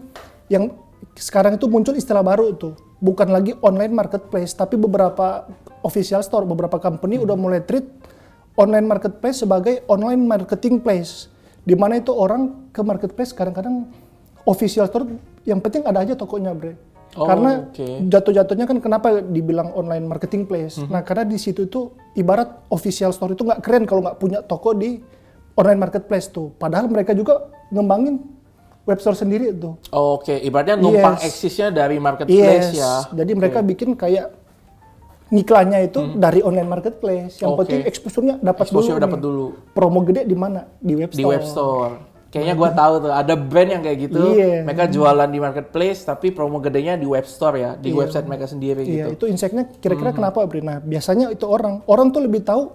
yang 0.53 0.69
sekarang 1.19 1.59
itu 1.59 1.67
muncul 1.67 1.95
istilah 1.99 2.23
baru 2.23 2.55
tuh. 2.55 2.79
Bukan 2.99 3.31
lagi 3.31 3.55
online 3.63 3.95
marketplace, 3.95 4.55
tapi 4.55 4.75
beberapa 4.75 5.47
official 5.83 6.23
store, 6.23 6.47
beberapa 6.47 6.79
company 6.79 7.19
Hmm. 7.19 7.27
udah 7.27 7.37
mulai 7.39 7.61
treat 7.63 7.87
online 8.59 8.87
marketplace 8.87 9.43
sebagai 9.43 9.87
online 9.87 10.27
marketing 10.27 10.83
place. 10.83 11.31
Di 11.63 11.79
mana 11.79 12.01
itu 12.01 12.11
orang 12.11 12.71
ke 12.75 12.81
marketplace 12.83 13.31
kadang-kadang 13.31 13.87
official 14.43 14.89
store 14.89 15.07
yang 15.45 15.61
penting 15.63 15.85
ada 15.87 16.03
aja 16.03 16.15
tokonya, 16.19 16.55
Bre. 16.57 16.75
Oh, 17.17 17.25
karena. 17.25 17.73
Mhm. 17.73 18.13
jatuh-jatuhnya 18.13 18.69
kan 18.69 18.79
kenapa 18.85 19.25
dibilang 19.25 19.73
online 19.73 20.05
marketing 20.05 20.45
place? 20.45 20.77
Nah, 20.77 21.01
karena 21.03 21.25
di 21.25 21.41
situ 21.41 21.65
itu 21.65 21.91
ibarat 22.15 22.69
official 22.69 23.11
store 23.17 23.33
itu 23.33 23.43
nggak 23.49 23.65
keren 23.65 23.89
kalau 23.89 24.05
nggak 24.05 24.19
punya 24.21 24.39
toko 24.45 24.77
di 24.77 25.01
online 25.57 25.81
marketplace 25.89 26.29
tuh. 26.29 26.53
Padahal 26.61 26.87
mereka 26.87 27.17
juga 27.17 27.49
ngembangin 27.73 28.21
web 28.89 28.99
store 28.99 29.13
sendiri 29.15 29.53
tuh. 29.53 29.77
Oke, 29.91 30.33
ibaratnya 30.41 30.75
numpang 30.75 31.21
Yes. 31.21 31.29
eksisnya 31.29 31.69
dari 31.69 32.01
marketplace 32.01 32.73
ya. 32.73 33.05
Jadi 33.13 33.33
mereka 33.37 33.61
bikin 33.61 33.93
kayak 33.93 34.33
ngiklannya 35.29 35.79
itu 35.85 36.01
dari 36.17 36.41
online 36.41 36.65
marketplace. 36.67 37.37
Yang 37.37 37.45
Hmm. 37.45 37.53
Oke. 37.53 37.61
penting 37.63 37.81
exposure-nya 37.85 38.35
dapat 38.41 38.65
dulu. 38.65 38.81
Exposure 38.81 38.97
dapat 38.99 39.19
nih. 39.21 39.27
dulu. 39.29 39.47
Promo 39.71 40.01
gede 40.03 40.23
di 40.25 40.33
mana? 40.33 40.61
Di 40.75 40.97
web 40.97 41.13
di 41.13 41.21
store. 41.21 41.31
web 41.31 41.45
store. 41.45 41.95
Kayaknya 42.29 42.55
gua 42.55 42.71
tahu 42.71 42.95
tuh 42.99 43.13
ada 43.15 43.35
brand 43.35 43.71
yang 43.71 43.81
kayak 43.81 43.99
gitu. 44.03 44.21
Iya. 44.33 44.61
Mereka 44.61 44.85
jualan 44.89 45.29
di 45.29 45.39
marketplace 45.39 46.05
tapi 46.05 46.29
promo 46.29 46.61
gedenya 46.61 46.97
di 46.97 47.05
web 47.05 47.25
store 47.25 47.57
ya, 47.57 47.71
di 47.75 47.89
website 47.91 48.25
mereka 48.25 48.45
sendiri 48.45 48.85
Iya, 48.85 49.09
gitu. 49.09 49.09
itu 49.17 49.25
insight-nya 49.33 49.65
kira-kira 49.75 50.13
kenapa, 50.13 50.45
Bri? 50.45 50.61
Nah, 50.61 50.77
biasanya 50.79 51.29
itu 51.29 51.45
orang. 51.45 51.81
Orang 51.85 52.09
tuh 52.09 52.21
lebih 52.21 52.45
tahu 52.45 52.69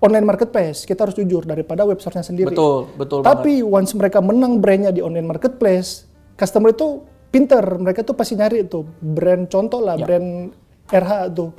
online 0.00 0.26
marketplace. 0.26 0.84
Kita 0.84 1.08
harus 1.08 1.16
jujur 1.16 1.44
daripada 1.48 1.86
web 1.88 1.96
store-nya 2.00 2.24
sendiri. 2.26 2.52
Betul, 2.52 2.90
betul 2.96 3.24
banget. 3.24 3.30
Tapi 3.32 3.52
once 3.64 3.92
mereka 3.96 4.18
menang 4.20 4.60
brandnya 4.60 4.92
di 4.92 5.00
online 5.00 5.28
marketplace, 5.28 6.04
customer 6.36 6.72
itu 6.72 7.04
pinter. 7.32 7.64
Mereka 7.64 8.04
tuh 8.04 8.16
pasti 8.16 8.36
nyari 8.36 8.64
itu 8.64 8.84
brand 9.00 9.48
contoh 9.48 9.80
lah, 9.80 9.96
Ya. 9.96 10.04
brand 10.04 10.52
RH 10.88 11.12
tuh. 11.32 11.50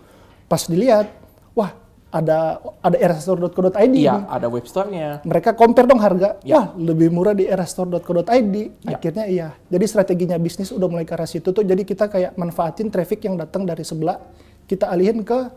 Pas 0.48 0.64
dilihat, 0.64 1.12
wah 1.58 1.76
ada 2.08 2.64
ada 2.80 2.96
rhstore.co.id 2.96 3.92
Iya, 4.00 4.24
ada 4.32 4.48
web 4.48 4.64
store-nya. 4.64 5.20
Mereka 5.28 5.60
compare 5.60 5.84
dong 5.90 6.00
harga. 6.00 6.40
Ya. 6.46 6.56
Wah, 6.56 6.66
lebih 6.80 7.12
murah 7.12 7.36
di 7.36 7.50
rhstore.co.id. 7.52 8.56
Akhirnya 8.88 9.26
iya. 9.28 9.48
Jadi 9.68 9.86
strateginya 9.90 10.38
bisnis 10.40 10.72
udah 10.72 10.88
mulai 10.88 11.04
ke 11.04 11.14
arah 11.18 11.28
situ 11.28 11.52
tuh. 11.52 11.66
Jadi 11.68 11.84
kita 11.84 12.08
kayak 12.08 12.40
manfaatin 12.40 12.88
traffic 12.88 13.28
yang 13.28 13.36
datang 13.36 13.68
dari 13.68 13.84
sebelah, 13.84 14.24
kita 14.70 14.88
alihin 14.88 15.20
ke 15.28 15.52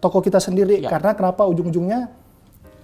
toko 0.00 0.24
kita 0.24 0.40
sendiri. 0.40 0.80
Ya. 0.80 0.88
Karena 0.88 1.12
kenapa 1.12 1.44
ujung-ujungnya 1.44 2.08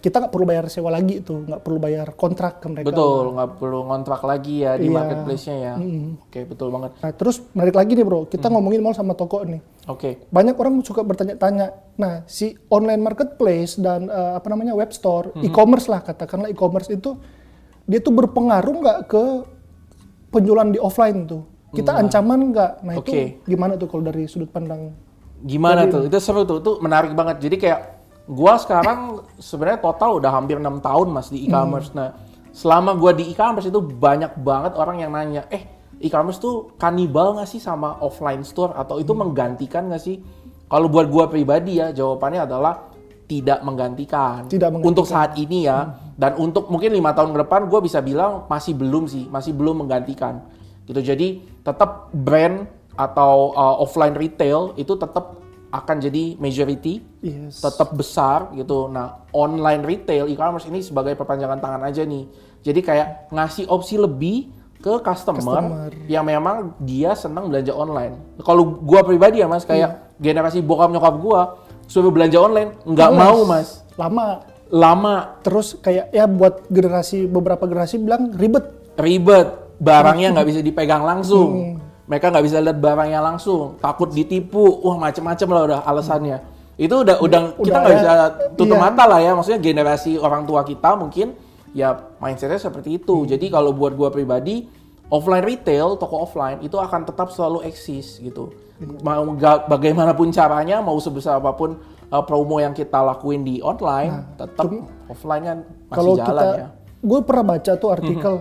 kita 0.06 0.22
nggak 0.22 0.30
perlu 0.30 0.46
bayar 0.46 0.70
sewa 0.70 0.94
lagi 0.94 1.18
itu, 1.18 1.34
nggak 1.42 1.66
perlu 1.66 1.82
bayar 1.82 2.14
kontrak 2.14 2.62
ke 2.62 2.70
mereka. 2.70 2.94
Betul, 2.94 3.34
nggak 3.34 3.58
perlu 3.58 3.78
ngontrak 3.82 4.22
lagi 4.22 4.62
ya 4.62 4.78
di 4.78 4.86
Iya. 4.86 4.94
marketplace-nya 4.94 5.56
ya. 5.58 5.74
Oke, 6.22 6.40
betul 6.46 6.70
banget. 6.70 6.94
Nah, 7.02 7.10
terus 7.10 7.42
menarik 7.50 7.74
lagi 7.74 7.98
nih 7.98 8.06
bro, 8.06 8.22
kita 8.24 8.46
ngomongin 8.46 8.78
mall 8.78 8.94
sama 8.94 9.18
toko 9.18 9.42
nih. 9.42 9.58
Oke. 9.90 10.22
Banyak 10.30 10.54
orang 10.54 10.78
suka 10.80 11.02
bertanya-tanya, 11.02 11.74
nah 11.98 12.22
si 12.30 12.54
online 12.70 13.02
marketplace 13.02 13.74
dan 13.76 14.06
eh, 14.06 14.32
apa 14.38 14.46
namanya 14.46 14.78
web 14.78 14.94
store, 14.94 15.34
Hmm. 15.34 15.42
e-commerce 15.42 15.90
lah 15.90 15.98
katakanlah 15.98 16.46
e-commerce 16.46 16.86
itu 16.86 17.18
dia 17.82 17.98
tuh 17.98 18.14
berpengaruh 18.14 18.74
nggak 18.78 18.98
ke 19.10 19.22
penjualan 20.30 20.70
di 20.70 20.78
offline 20.78 21.26
tuh? 21.26 21.42
Kita 21.72 21.98
ancaman 21.98 22.54
nggak? 22.54 22.72
Nah 22.86 22.94
itu 22.94 23.10
Oke. 23.10 23.22
gimana 23.42 23.74
tuh 23.74 23.90
kalau 23.90 24.06
dari 24.06 24.30
sudut 24.30 24.48
pandang? 24.48 24.94
Gimana 25.42 25.84
tuh? 25.84 26.06
Itu 26.06 26.16
seru 26.16 26.46
tuh. 26.46 26.62
Itu 26.62 26.78
menarik 26.78 27.10
banget. 27.12 27.42
Jadi 27.42 27.56
kayak 27.58 27.80
gua 28.26 28.58
sekarang 28.58 29.22
sebenarnya 29.38 29.80
total 29.80 30.18
udah 30.18 30.30
hampir 30.34 30.58
enam 30.58 30.82
tahun 30.82 31.08
Mas 31.14 31.30
di 31.30 31.46
e-commerce. 31.46 31.94
Nah, 31.94 32.14
selama 32.50 32.94
gua 32.98 33.14
di 33.14 33.30
e-commerce 33.30 33.70
itu 33.70 33.80
banyak 33.80 34.38
banget 34.42 34.76
orang 34.76 35.02
yang 35.02 35.14
nanya, 35.14 35.46
"Eh, 35.48 35.66
e-commerce 36.02 36.42
tuh 36.42 36.74
kanibal 36.76 37.38
nggak 37.38 37.48
sih 37.48 37.62
sama 37.62 37.98
offline 38.02 38.42
store 38.42 38.74
atau 38.74 38.98
itu 38.98 39.14
menggantikan 39.14 39.88
nggak 39.88 40.02
sih?" 40.02 40.18
Kalau 40.66 40.90
buat 40.90 41.06
gua 41.06 41.30
pribadi 41.30 41.78
ya, 41.78 41.94
jawabannya 41.94 42.42
adalah 42.42 42.74
tidak 43.26 43.62
menggantikan. 43.66 44.46
Tidak 44.46 44.70
menggantikan. 44.70 44.90
Untuk 44.94 45.06
saat 45.06 45.34
ini 45.38 45.66
ya, 45.66 45.98
dan 46.14 46.38
untuk 46.38 46.70
mungkin 46.70 46.94
lima 46.94 47.12
tahun 47.12 47.34
ke 47.34 47.38
depan, 47.46 47.66
gue 47.66 47.80
bisa 47.82 47.98
bilang 48.00 48.46
masih 48.46 48.72
belum 48.78 49.10
sih, 49.10 49.26
masih 49.26 49.52
belum 49.52 49.84
menggantikan. 49.84 50.46
Gitu. 50.86 51.02
Jadi 51.02 51.42
tetap 51.66 52.14
brand 52.14 52.70
atau 52.96 53.52
uh, 53.52 53.82
offline 53.82 54.16
retail 54.16 54.72
itu 54.78 54.96
tetap 54.96 55.36
akan 55.76 55.96
jadi 56.00 56.36
majority, 56.36 57.04
Yes. 57.20 57.58
tetap 57.58 57.92
besar 57.92 58.48
gitu. 58.52 58.86
Nah, 58.86 59.26
online 59.30 59.82
retail 59.82 60.24
e-commerce 60.26 60.64
ini 60.64 60.80
sebagai 60.80 61.12
perpanjangan 61.12 61.58
tangan 61.58 61.82
aja 61.82 62.02
nih. 62.02 62.24
Jadi 62.60 62.80
kayak 62.80 63.08
ngasih 63.28 63.66
opsi 63.66 63.94
lebih 63.96 64.48
ke 64.76 64.92
customer, 65.00 65.40
Customer. 65.42 65.90
yang 66.06 66.22
memang 66.22 66.76
dia 66.78 67.12
senang 67.12 67.48
belanja 67.48 67.72
online. 67.72 68.38
Kalau 68.38 68.78
gua 68.78 69.02
pribadi 69.02 69.38
ya 69.38 69.46
Mas, 69.46 69.64
kayak 69.64 70.16
generasi 70.16 70.60
bokap 70.60 70.88
nyokap 70.88 71.14
gua 71.16 71.40
suruh 71.86 72.10
belanja 72.10 72.36
online 72.36 72.70
nggak 72.82 73.10
Males. 73.10 73.20
mau 73.20 73.38
Mas. 73.44 73.68
lama. 73.94 74.28
Lama, 74.66 75.38
Terus 75.40 75.78
kayak 75.78 76.10
ya 76.10 76.26
buat 76.26 76.66
generasi 76.66 77.24
beberapa 77.24 77.64
generasi 77.64 77.96
bilang 77.96 78.34
ribet. 78.34 78.66
ribet, 78.96 79.46
barangnya 79.78 80.32
nggak 80.32 80.48
bisa 80.48 80.58
dipegang 80.60 81.02
langsung. 81.02 81.50
Hmm. 81.54 81.85
Mereka 82.06 82.30
nggak 82.30 82.44
bisa 82.46 82.62
lihat 82.62 82.78
barangnya 82.78 83.18
langsung, 83.18 83.82
takut 83.82 84.14
ditipu, 84.14 84.62
wah 84.86 84.94
macem-macem 84.94 85.48
lah 85.50 85.62
udah 85.66 85.80
alasannya. 85.82 86.38
Itu 86.78 87.02
udah 87.02 87.18
udah 87.18 87.40
kita 87.58 87.66
Udah 87.66 87.78
nggak 87.82 87.92
ya, 87.92 87.98
bisa 87.98 88.12
tutup 88.54 88.78
iya. 88.78 88.84
mata 88.86 89.04
lah 89.10 89.18
ya, 89.18 89.34
maksudnya 89.34 89.58
generasi 89.58 90.14
orang 90.20 90.46
tua 90.46 90.62
kita 90.62 90.94
mungkin 90.94 91.34
ya 91.74 91.98
mindsetnya 92.22 92.62
seperti 92.62 93.02
itu. 93.02 93.24
Hmm. 93.24 93.28
Jadi 93.28 93.50
kalau 93.50 93.74
buat 93.74 93.98
gua 93.98 94.14
pribadi, 94.14 94.70
offline 95.10 95.42
retail, 95.42 95.98
toko 95.98 96.22
offline 96.22 96.62
itu 96.62 96.78
akan 96.78 97.02
tetap 97.10 97.34
selalu 97.34 97.66
eksis 97.66 98.22
gitu. 98.22 98.54
Iya. 98.78 99.02
Mau 99.02 99.34
ga- 99.34 99.66
bagaimanapun 99.66 100.30
caranya, 100.30 100.78
mau 100.84 101.00
sebesar 101.02 101.42
apa 101.42 101.56
pun 101.58 101.80
uh, 102.12 102.22
promo 102.22 102.60
yang 102.62 102.76
kita 102.76 103.02
lakuin 103.02 103.42
di 103.42 103.58
online, 103.64 104.36
tetap 104.38 104.68
offline 105.10 105.42
kan 105.42 105.58
masih 105.64 105.90
Nah, 105.90 105.96
Kalau 105.96 106.12
jalan 106.14 106.44
kita, 106.44 106.46
ya. 106.54 106.68
gue 107.02 107.20
pernah 107.24 107.44
baca 107.56 107.72
tuh 107.74 107.90
artikel. 107.90 108.34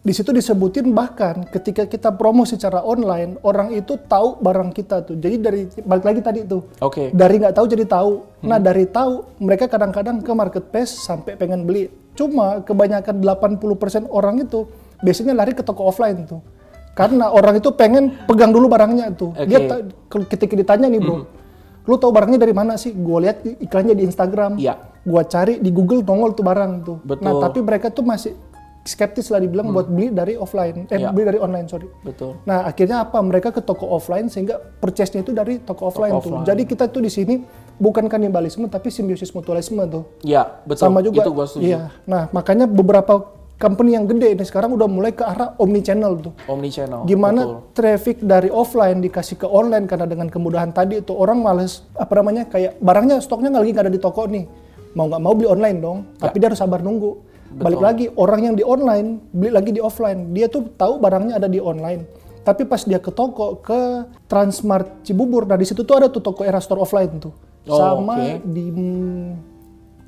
Di 0.00 0.16
situ 0.16 0.32
disebutin 0.32 0.96
bahkan 0.96 1.44
ketika 1.52 1.84
kita 1.84 2.08
promo 2.16 2.48
secara 2.48 2.80
online, 2.80 3.36
orang 3.44 3.68
itu 3.76 4.00
tahu 4.08 4.40
barang 4.40 4.72
kita 4.72 5.04
tuh. 5.04 5.20
Jadi 5.20 5.36
dari 5.36 5.60
balik 5.84 6.08
lagi 6.08 6.20
tadi 6.24 6.40
tuh. 6.48 6.64
Oke. 6.80 7.12
Dari 7.12 7.34
nggak 7.36 7.52
tahu 7.52 7.66
jadi 7.68 7.84
tahu. 7.84 8.12
Nah 8.48 8.56
dari 8.56 8.88
tahu 8.88 9.28
mereka 9.44 9.68
kadang-kadang 9.68 10.24
ke 10.24 10.32
marketplace 10.32 11.04
sampai 11.04 11.36
pengen 11.36 11.68
beli. 11.68 11.92
Cuma 12.16 12.64
kebanyakan 12.64 13.20
80% 13.20 14.08
orang 14.08 14.40
itu 14.40 14.64
biasanya 15.04 15.36
lari 15.36 15.52
ke 15.52 15.60
toko 15.60 15.84
offline 15.92 16.24
tuh. 16.24 16.40
Karena 16.96 17.28
orang 17.28 17.60
itu 17.60 17.68
pengen 17.76 18.24
pegang 18.24 18.56
dulu 18.56 18.72
barangnya 18.72 19.12
tuh. 19.12 19.36
Dia 19.44 19.68
ta- 19.68 19.84
kalau 20.08 20.24
ketika 20.24 20.56
ditanya 20.56 20.88
nih 20.88 21.00
bro, 21.00 21.28
lu 21.84 21.94
tahu 22.00 22.08
barangnya 22.08 22.40
dari 22.40 22.56
mana 22.56 22.80
sih? 22.80 22.96
Gue 22.96 23.28
lihat 23.28 23.44
iklannya 23.44 23.92
di 23.92 24.08
Instagram. 24.08 24.56
Iya. 24.56 24.80
Gua 25.00 25.24
cari 25.24 25.60
di 25.60 25.72
Google 25.72 26.04
nongol 26.04 26.36
tuh 26.36 26.44
barang 26.44 26.72
tuh. 26.84 26.96
Betul. 27.04 27.24
Nah 27.24 27.32
tapi 27.40 27.64
mereka 27.64 27.88
tuh 27.88 28.04
masih 28.04 28.36
skeptis 28.80 29.28
lah 29.28 29.38
dibilang 29.38 29.70
buat 29.70 29.86
beli 29.86 30.08
dari 30.08 30.34
offline, 30.34 30.88
eh 30.88 30.96
Iya. 30.96 31.12
beli 31.12 31.24
dari 31.26 31.38
online 31.38 31.66
sorry. 31.66 31.86
Betul. 32.00 32.40
Nah 32.42 32.64
akhirnya 32.64 33.02
apa? 33.02 33.20
Mereka 33.20 33.50
ke 33.50 33.60
toko 33.60 33.84
offline 33.86 34.26
sehingga 34.26 34.56
purchase-nya 34.56 35.20
itu 35.20 35.30
dari 35.30 35.58
toko 35.58 35.86
offline 35.86 36.12
tuh. 36.14 36.32
offline. 36.32 36.44
Jadi 36.44 36.62
kita 36.64 36.88
tuh 36.88 37.00
di 37.00 37.08
sini 37.08 37.44
bukan 37.76 38.06
kanibalisme 38.06 38.64
tapi 38.66 38.88
simbiosis 38.88 39.30
mutualisme 39.30 39.84
tuh. 39.84 40.08
Ya, 40.20 40.48
betul. 40.64 40.86
Sama 40.86 41.00
juga. 41.00 41.20
Itu 41.20 41.30
gua 41.30 41.44
setuju. 41.44 41.64
Iya. 41.66 41.80
Nah 42.04 42.28
makanya 42.30 42.64
beberapa 42.64 43.20
company 43.56 43.92
yang 43.92 44.08
gede 44.08 44.32
ini 44.32 44.42
sekarang 44.42 44.72
udah 44.72 44.88
mulai 44.88 45.12
ke 45.12 45.20
arah 45.20 45.52
omni 45.54 45.80
channel 45.80 46.16
tuh. 46.16 46.32
Omni 46.46 46.72
channel. 46.72 47.04
Gimana 47.04 47.40
betul. 47.44 47.56
traffic 47.74 48.16
dari 48.18 48.48
offline 48.48 48.98
dikasih 48.98 49.36
ke 49.36 49.44
online 49.44 49.84
karena 49.84 50.08
dengan 50.08 50.26
kemudahan 50.26 50.72
tadi 50.72 50.98
itu 50.98 51.12
orang 51.12 51.36
males 51.38 51.84
apa 51.92 52.16
namanya 52.16 52.48
kayak 52.48 52.80
barangnya 52.80 53.20
stoknya 53.20 53.52
nggak 53.52 53.60
lagi 53.60 53.72
nggak 53.72 53.84
ada 53.84 53.92
di 53.92 54.00
toko 54.00 54.24
nih 54.24 54.48
mau 54.90 55.04
nggak 55.06 55.20
mau 55.20 55.32
beli 55.32 55.46
online 55.46 55.78
dong 55.78 55.98
Ya. 56.16 56.26
tapi 56.26 56.36
dia 56.36 56.48
harus 56.48 56.58
sabar 56.58 56.80
nunggu 56.80 57.28
balik 57.50 57.80
lagi 57.82 58.06
orang 58.14 58.40
yang 58.46 58.54
di 58.54 58.62
online 58.62 59.18
beli 59.30 59.50
lagi 59.50 59.70
di 59.70 59.82
offline 59.82 60.30
dia 60.30 60.46
tuh 60.46 60.70
tahu 60.74 61.02
barangnya 61.02 61.36
ada 61.36 61.50
di 61.50 61.58
online 61.58 62.06
tapi 62.40 62.64
pas 62.64 62.80
dia 62.82 63.02
ke 63.02 63.10
toko 63.10 63.58
ke 63.58 64.06
Transmart 64.24 65.02
Cibubur 65.02 65.44
nah 65.44 65.58
di 65.58 65.66
situ 65.66 65.82
tuh 65.82 65.98
ada 65.98 66.06
tuh 66.06 66.22
toko 66.22 66.46
era 66.46 66.58
store 66.58 66.82
offline 66.82 67.18
tuh 67.18 67.34
Oh, 67.68 67.76
sama 67.76 68.16
oke. 68.16 68.48
di 68.50 68.64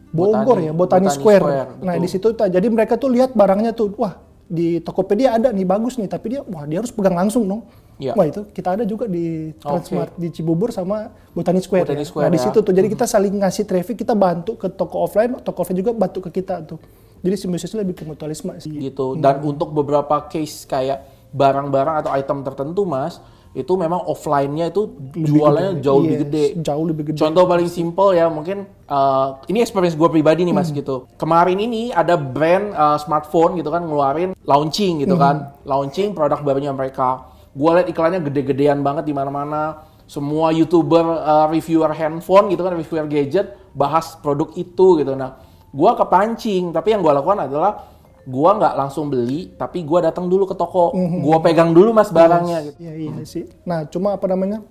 Bogor 0.09 0.57
Botani- 0.57 0.69
ya 0.69 0.73
Botani, 0.73 1.05
Botani 1.05 1.09
Square. 1.09 1.45
Square, 1.45 1.69
Nah 1.85 1.93
betul. 1.97 2.03
di 2.05 2.09
situ 2.09 2.27
tuh, 2.33 2.47
jadi 2.49 2.67
mereka 2.69 2.95
tuh 2.97 3.09
lihat 3.13 3.33
barangnya 3.33 3.73
tuh, 3.73 3.93
wah 3.97 4.21
di 4.45 4.81
Tokopedia 4.81 5.37
ada 5.37 5.49
nih 5.49 5.65
bagus 5.65 5.97
nih, 5.97 6.05
tapi 6.05 6.37
dia 6.37 6.41
wah 6.45 6.65
dia 6.65 6.85
harus 6.85 6.93
pegang 6.93 7.17
langsung 7.17 7.49
dong. 7.49 7.65
Iya. 7.97 8.13
Wah 8.13 8.25
itu 8.25 8.45
kita 8.53 8.77
ada 8.77 8.85
juga 8.85 9.09
di 9.09 9.53
Transmart 9.57 10.17
di 10.17 10.29
Cibubur 10.29 10.69
sama 10.69 11.09
Botani 11.33 11.61
Square. 11.61 11.89
Botani 11.89 12.05
ya. 12.05 12.09
Square, 12.09 12.25
nah 12.25 12.33
di 12.33 12.41
ya. 12.41 12.45
situ 12.45 12.59
tuh 12.61 12.73
jadi 12.73 12.89
kita 12.89 13.05
saling 13.05 13.37
ngasih 13.37 13.65
traffic, 13.65 13.97
kita 14.01 14.13
bantu 14.13 14.57
ke 14.57 14.69
toko 14.69 15.05
offline, 15.05 15.33
toko 15.41 15.61
offline 15.61 15.81
juga 15.81 15.93
bantu 15.93 16.29
ke 16.29 16.41
kita 16.41 16.61
tuh. 16.61 16.81
Jadi 17.23 17.35
simbiosisnya 17.39 17.81
lebih 17.81 17.95
ke 17.95 18.05
mutualisme 18.05 18.53
sih. 18.59 18.71
gitu. 18.83 19.15
Dan 19.15 19.41
untuk 19.41 19.71
beberapa 19.71 20.27
case 20.27 20.67
kayak 20.67 21.07
barang-barang 21.31 22.03
atau 22.03 22.11
item 22.13 22.43
tertentu, 22.43 22.83
Mas, 22.83 23.23
itu 23.53 23.77
memang 23.77 24.01
offline-nya 24.03 24.69
itu 24.69 24.89
jualannya 25.13 25.79
jauh 25.79 26.01
lebih 26.01 26.17
Yes, 26.17 26.25
gede. 26.25 26.45
Jauh 26.59 26.85
lebih 26.85 27.03
gede. 27.07 27.19
Contoh 27.21 27.45
paling 27.45 27.69
simple 27.69 28.11
ya 28.11 28.27
mungkin 28.27 28.65
uh, 28.89 29.45
ini 29.45 29.61
experience 29.61 29.93
gue 29.93 30.09
pribadi 30.09 30.41
nih 30.43 30.51
mas 30.51 30.73
Hmm. 30.73 30.81
gitu. 30.81 31.05
Kemarin 31.15 31.61
ini 31.61 31.93
ada 31.93 32.17
brand 32.17 32.73
uh, 32.73 32.97
smartphone 32.97 33.55
gitu 33.55 33.69
kan 33.69 33.85
ngeluarin 33.85 34.33
launching 34.43 35.05
gitu 35.05 35.15
Hmm. 35.15 35.21
kan, 35.21 35.37
launching 35.63 36.11
produk 36.11 36.41
barunya 36.41 36.73
mereka. 36.73 37.29
Gue 37.53 37.77
liat 37.77 37.87
iklannya 37.87 38.25
gede-gedean 38.25 38.81
banget 38.81 39.05
di 39.05 39.13
mana-mana. 39.13 39.85
Semua 40.09 40.49
youtuber, 40.49 41.05
uh, 41.05 41.47
reviewer 41.47 41.93
handphone 41.93 42.49
gitu 42.49 42.65
kan, 42.65 42.73
reviewer 42.73 43.05
gadget 43.05 43.53
bahas 43.73 44.17
produk 44.17 44.49
itu 44.55 44.97
gitu. 44.97 45.13
Nah, 45.13 45.37
gue 45.73 45.91
kepancing. 45.97 46.71
Tapi 46.71 46.89
yang 46.93 47.01
gue 47.01 47.13
lakukan 47.13 47.49
adalah 47.49 47.93
gua 48.23 48.55
nggak 48.55 48.75
langsung 48.79 49.11
beli, 49.11 49.51
tapi 49.59 49.83
gua 49.83 50.07
datang 50.07 50.31
dulu 50.31 50.47
ke 50.47 50.55
toko, 50.55 50.95
Hmm. 50.95 51.27
gua 51.27 51.43
pegang 51.43 51.75
dulu 51.75 51.91
mas 51.91 52.11
barangnya 52.15 52.71
gitu. 52.71 52.79
Iya 52.79 52.93
iya 52.95 53.25
sih. 53.27 53.51
Nah 53.67 53.83
cuma 53.91 54.15
apa 54.15 54.31
namanya 54.31 54.63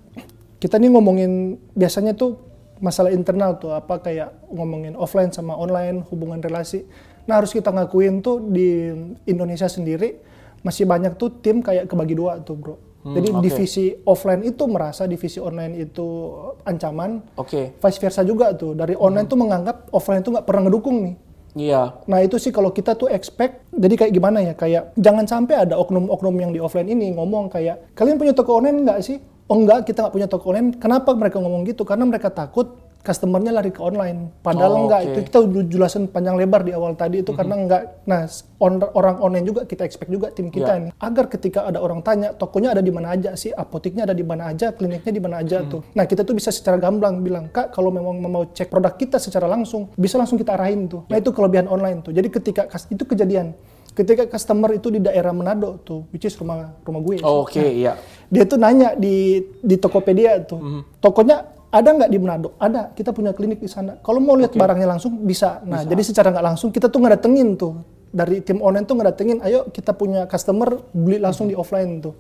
kita 0.63 0.79
nih 0.79 0.87
ngomongin 0.87 1.59
biasanya 1.75 2.15
tuh 2.15 2.39
masalah 2.79 3.11
internal 3.11 3.59
tuh 3.59 3.75
apa 3.75 3.99
kayak 3.99 4.31
ngomongin 4.49 4.95
offline 4.95 5.35
sama 5.35 5.59
online 5.59 6.01
hubungan 6.07 6.39
relasi. 6.39 6.87
Nah 7.27 7.43
harus 7.43 7.51
kita 7.51 7.69
ngakuin 7.75 8.23
tuh 8.23 8.39
di 8.39 8.87
Indonesia 9.27 9.67
sendiri 9.67 10.17
masih 10.63 10.87
banyak 10.87 11.17
tuh 11.17 11.29
tim 11.41 11.59
kayak 11.59 11.91
kebagi 11.91 12.15
dua 12.15 12.39
tuh 12.41 12.55
bro. 12.55 12.75
Jadi 13.01 13.29
oke. 13.33 13.41
divisi 13.41 13.85
offline 14.05 14.45
itu 14.45 14.63
merasa 14.69 15.09
divisi 15.09 15.41
online 15.41 15.73
itu 15.89 16.37
ancaman, 16.61 17.21
Oke, 17.33 17.73
vice 17.73 17.99
versa 17.99 18.21
juga 18.21 18.53
tuh. 18.53 18.77
Dari 18.77 18.93
online 18.93 19.25
tuh 19.25 19.37
menganggap 19.41 19.89
offline 19.89 20.21
tuh 20.21 20.37
nggak 20.37 20.45
pernah 20.45 20.69
ngedukung 20.69 20.97
nih. 21.01 21.15
iya, 21.57 21.97
Nah 22.05 22.21
itu 22.21 22.37
sih 22.37 22.53
kalau 22.53 22.69
kita 22.69 22.93
tuh 22.95 23.09
expect, 23.09 23.65
jadi 23.73 24.05
kayak 24.05 24.13
gimana 24.13 24.39
ya, 24.45 24.53
kayak 24.53 24.93
jangan 24.95 25.25
sampai 25.25 25.65
ada 25.67 25.75
oknum-oknum 25.81 26.35
yang 26.37 26.51
di 26.53 26.61
offline 26.61 26.87
ini 26.87 27.11
ngomong 27.17 27.49
kayak, 27.49 27.91
kalian 27.97 28.21
punya 28.21 28.37
toko 28.37 28.61
online 28.61 28.85
nggak 28.85 28.99
sih? 29.01 29.17
Oh 29.49 29.57
enggak, 29.57 29.83
kita 29.83 30.07
nggak 30.07 30.13
punya 30.15 30.27
toko 30.29 30.53
online. 30.53 30.77
Kenapa 30.77 31.11
mereka 31.11 31.41
ngomong 31.41 31.67
gitu? 31.67 31.83
Karena 31.83 32.05
mereka 32.07 32.29
takut 32.31 32.77
customernya 33.01 33.51
lari 33.51 33.69
ke 33.69 33.81
online. 33.81 34.29
Padahal 34.39 34.71
Oh, 34.71 34.79
enggak, 34.85 34.99
oke. 35.01 35.09
itu 35.09 35.19
kita 35.27 35.37
udah 35.41 35.63
jelasin 35.67 36.03
panjang 36.05 36.37
lebar 36.37 36.61
di 36.61 36.71
awal 36.71 36.93
tadi 36.93 37.19
itu 37.19 37.33
karena 37.33 37.57
enggak. 37.57 38.05
Nah, 38.05 38.29
on- 38.57 38.91
orang 38.93 39.17
online 39.19 39.43
juga 39.43 39.61
kita 39.65 39.81
expect 39.81 40.07
juga 40.07 40.29
tim 40.29 40.47
kita 40.47 40.71
Ya. 40.71 40.81
nih. 40.87 40.91
Agar 40.95 41.25
ketika 41.27 41.65
ada 41.65 41.77
orang 41.77 41.99
tanya, 41.99 42.31
tokonya 42.31 42.71
ada 42.71 42.79
di 42.79 42.89
mana 42.89 43.11
aja 43.11 43.33
sih, 43.33 43.49
apoteknya 43.49 44.05
ada 44.05 44.13
di 44.13 44.21
mana 44.21 44.47
aja, 44.47 44.69
kliniknya 44.71 45.11
di 45.11 45.19
mana 45.19 45.41
aja 45.41 45.65
tuh. 45.65 45.81
Nah, 45.91 46.05
kita 46.05 46.21
tuh 46.21 46.33
bisa 46.33 46.49
secara 46.49 46.77
gamblang 46.77 47.19
bilang, 47.19 47.49
Kak, 47.49 47.69
kalau 47.71 47.89
memang 47.89 48.21
mau 48.21 48.45
cek 48.45 48.69
produk 48.69 48.93
kita 48.93 49.17
secara 49.17 49.45
langsung, 49.45 49.89
bisa 49.93 50.15
langsung 50.15 50.37
kita 50.37 50.53
arahin 50.53 50.85
tuh. 50.85 51.03
Nah, 51.09 51.17
itu 51.17 51.33
kelebihan 51.33 51.65
online 51.65 51.99
tuh. 52.01 52.13
Jadi 52.13 52.29
ketika 52.29 52.63
itu 52.87 53.03
kejadian, 53.03 53.57
ketika 53.91 54.23
customer 54.25 54.71
itu 54.71 54.87
di 54.87 55.03
daerah 55.03 55.35
Manado 55.35 55.75
tuh, 55.81 56.07
which 56.09 56.23
is 56.23 56.37
rumah 56.37 56.79
rumah 56.79 57.01
gue. 57.01 57.19
sih. 57.19 57.25
oke, 57.25 57.59
iya. 57.59 57.99
Dia 58.31 58.47
tuh 58.47 58.55
nanya 58.55 58.95
di 58.95 59.43
di 59.59 59.75
Tokopedia 59.75 60.39
tuh, 60.39 60.55
Mhm. 60.55 60.81
tokonya 61.03 61.50
ada 61.71 61.89
nggak 61.95 62.09
di 62.11 62.17
Manado? 62.19 62.53
Ada, 62.59 62.91
kita 62.91 63.15
punya 63.15 63.31
klinik 63.31 63.63
di 63.63 63.71
sana. 63.71 63.95
Kalau 64.03 64.19
mau 64.19 64.35
lihat 64.35 64.53
barangnya 64.53 64.87
langsung 64.91 65.23
bisa. 65.23 65.63
Nah, 65.63 65.87
jadi 65.87 66.03
secara 66.03 66.29
nggak 66.35 66.45
langsung 66.45 66.69
kita 66.69 66.91
tuh 66.91 66.99
ngedatengin 66.99 67.55
tuh 67.55 67.79
dari 68.11 68.43
tim 68.43 68.59
online 68.59 68.83
tuh 68.83 68.99
ngedatengin, 68.99 69.39
ayo 69.39 69.71
kita 69.71 69.95
punya 69.95 70.27
customer 70.27 70.83
beli 70.91 71.17
langsung 71.17 71.47
di 71.47 71.55
offline 71.55 72.03
tuh. 72.03 72.13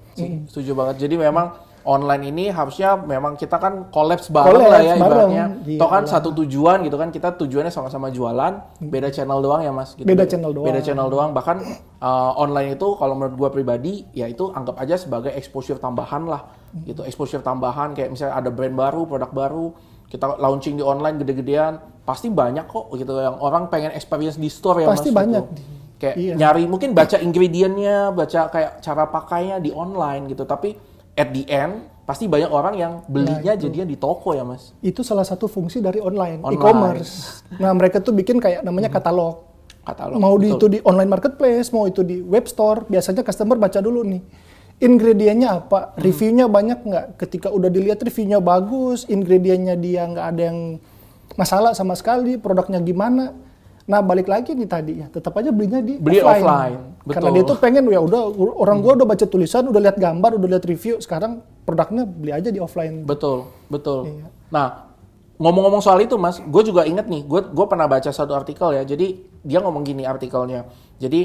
Setuju 0.47 0.71
banget. 0.71 1.03
Jadi 1.03 1.19
memang 1.19 1.51
online 1.83 2.23
ini 2.29 2.45
harusnya 2.47 2.93
memang 2.95 3.33
kita 3.33 3.55
kan 3.55 3.89
collapse 3.89 4.27
bareng 4.27 4.53
Collapse 4.53 4.69
lah 4.69 4.79
ya 4.79 4.95
bareng. 4.95 5.01
ibaratnya. 5.01 5.45
Iya 5.65 5.79
Toh 5.79 5.89
kan 5.89 6.03
lah. 6.03 6.11
satu 6.11 6.29
tujuan 6.37 6.77
gitu 6.83 6.95
kan 6.95 7.09
kita 7.09 7.33
tujuannya 7.35 7.69
sama-sama 7.69 8.07
jualan, 8.07 8.53
beda 8.79 9.09
channel 9.09 9.39
doang 9.39 9.61
ya 9.61 9.71
Mas. 9.71 9.93
Gitu. 9.93 10.05
Beda 10.05 10.23
channel 10.23 10.51
doang. 10.51 10.65
Beda 10.69 10.79
channel 10.79 11.07
doang. 11.07 11.29
Bahkan 11.31 11.57
uh, 11.97 12.31
online 12.35 12.75
itu 12.75 12.87
kalau 12.95 13.13
menurut 13.13 13.35
gua 13.35 13.49
pribadi 13.49 14.05
ya 14.11 14.25
itu 14.25 14.49
anggap 14.49 14.77
aja 14.77 14.95
sebagai 14.95 15.31
exposure 15.31 15.77
tambahan 15.77 16.25
lah. 16.25 16.45
Hmm. 16.71 16.85
Gitu 16.85 17.01
exposure 17.01 17.41
tambahan 17.41 17.91
kayak 17.91 18.09
misalnya 18.09 18.35
ada 18.35 18.49
brand 18.49 18.73
baru, 18.73 19.05
produk 19.05 19.31
baru, 19.31 19.65
kita 20.07 20.37
launching 20.37 20.77
di 20.77 20.83
online 20.83 21.17
gede-gedean, 21.17 21.77
pasti 22.01 22.27
banyak 22.27 22.65
kok 22.65 22.89
gitu 22.93 23.13
yang 23.15 23.37
orang 23.37 23.67
pengen 23.67 23.91
experience 23.91 24.35
di 24.35 24.47
store 24.47 24.83
ya 24.83 24.87
Pasti 24.89 25.09
Mas. 25.09 25.19
banyak. 25.23 25.45
Gitu. 25.49 25.63
Kayak 25.97 26.15
Iya. 26.17 26.33
nyari 26.33 26.65
mungkin 26.65 26.97
baca 26.97 27.13
ingredientnya, 27.15 28.09
baca 28.09 28.49
kayak 28.49 28.81
cara 28.81 29.05
pakainya 29.05 29.61
di 29.61 29.69
online 29.69 30.33
gitu. 30.33 30.43
Tapi 30.43 30.73
at 31.15 31.29
the 31.31 31.43
end 31.47 31.91
pasti 32.01 32.27
banyak 32.27 32.51
orang 32.51 32.75
yang 32.75 32.93
belinya 33.07 33.55
jadinya 33.55 33.87
di 33.87 33.95
toko 33.95 34.35
ya 34.35 34.43
mas. 34.43 34.75
Itu 34.83 34.99
salah 35.05 35.23
satu 35.23 35.47
fungsi 35.47 35.79
dari 35.79 36.03
online, 36.03 36.43
Online. 36.43 36.59
e-commerce. 36.59 37.45
Nah, 37.55 37.71
mereka 37.71 38.03
tuh 38.03 38.11
bikin 38.11 38.41
kayak 38.41 38.67
namanya 38.67 38.91
katalog. 38.91 39.47
Katalog. 39.81 40.21
mau 40.21 40.37
di 40.37 40.53
itu 40.53 40.69
di 40.69 40.77
online 40.85 41.09
marketplace, 41.09 41.73
mau 41.73 41.89
itu 41.89 42.05
di 42.05 42.21
web 42.21 42.45
store, 42.45 42.85
biasanya 42.85 43.25
customer 43.25 43.57
baca 43.57 43.81
dulu 43.81 44.05
nih. 44.05 44.21
Ingredientnya 44.81 45.57
apa? 45.57 45.93
Hmm. 45.93 46.05
Reviewnya 46.05 46.45
banyak 46.45 46.79
nggak? 46.85 47.05
Ketika 47.17 47.49
udah 47.49 47.69
dilihat 47.69 47.97
reviewnya 48.01 48.37
bagus, 48.37 49.09
ingredientnya 49.09 49.73
dia 49.77 50.05
nggak 50.05 50.27
ada 50.35 50.41
yang 50.53 50.59
masalah 51.33 51.73
sama 51.73 51.97
sekali, 51.97 52.37
produknya 52.37 52.77
gimana? 52.81 53.33
Nah 53.89 53.99
balik 54.05 54.29
lagi 54.29 54.53
nih 54.53 54.69
tadi 54.69 54.93
ya, 55.01 55.07
tetap 55.09 55.33
aja 55.37 55.49
belinya 55.49 55.81
di 55.81 55.97
Beli 55.97 56.21
offline, 56.21 56.77
Karena 56.77 56.90
betul. 57.05 57.33
dia 57.33 57.43
tuh 57.43 57.57
pengen 57.57 57.83
ya 57.89 58.01
udah 58.01 58.21
orang 58.61 58.77
gua 58.81 58.93
udah 58.97 59.07
baca 59.09 59.25
tulisan, 59.25 59.65
udah 59.69 59.81
lihat 59.81 59.97
gambar, 59.97 60.37
udah 60.37 60.47
lihat 60.57 60.65
review, 60.69 61.01
sekarang 61.01 61.41
produknya 61.65 62.03
beli 62.05 62.31
aja 62.33 62.49
di 62.53 62.61
offline. 62.61 63.05
Betul, 63.05 63.49
betul. 63.69 64.05
Iya. 64.05 64.27
Nah, 64.53 64.67
ngomong-ngomong 65.41 65.81
soal 65.81 66.05
itu 66.05 66.13
mas, 66.21 66.37
gue 66.37 66.63
juga 66.65 66.85
inget 66.85 67.09
nih, 67.09 67.25
gue 67.25 67.41
gue 67.49 67.65
pernah 67.65 67.89
baca 67.89 68.13
satu 68.13 68.37
artikel 68.37 68.77
ya. 68.77 68.83
Jadi 68.85 69.17
dia 69.41 69.57
ngomong 69.63 69.81
gini 69.81 70.05
artikelnya. 70.05 70.69
Jadi 71.01 71.21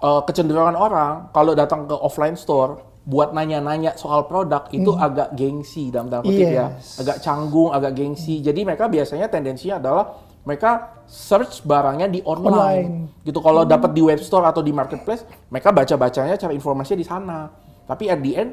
eh, 0.00 0.20
kecenderungan 0.24 0.76
orang 0.78 1.28
kalau 1.36 1.52
datang 1.52 1.84
ke 1.84 1.92
offline 1.92 2.38
store 2.38 2.88
buat 3.08 3.32
nanya-nanya 3.32 3.96
soal 3.96 4.28
produk 4.28 4.68
itu 4.68 4.92
agak 4.92 5.32
gengsi 5.32 5.88
dalam 5.88 6.12
tanda 6.12 6.28
kutip 6.28 6.44
ya, 6.44 6.76
Yes. 6.76 7.00
agak 7.00 7.24
canggung, 7.24 7.72
agak 7.72 7.96
gengsi. 7.96 8.44
Jadi 8.44 8.68
mereka 8.68 8.84
biasanya 8.84 9.32
tendensinya 9.32 9.80
adalah 9.80 10.04
mereka 10.48 11.04
search 11.04 11.60
barangnya 11.60 12.08
di 12.08 12.24
online, 12.24 12.56
Online. 12.56 13.20
gitu. 13.20 13.44
Kalau 13.44 13.68
dapat 13.68 13.92
di 13.92 14.00
web 14.00 14.16
store 14.16 14.48
atau 14.48 14.64
di 14.64 14.72
marketplace, 14.72 15.28
mereka 15.52 15.68
baca-bacanya 15.76 16.40
cari 16.40 16.56
informasinya 16.56 16.96
di 16.96 17.04
sana. 17.04 17.38
Tapi 17.84 18.08
at 18.08 18.20
the 18.24 18.32
end 18.32 18.50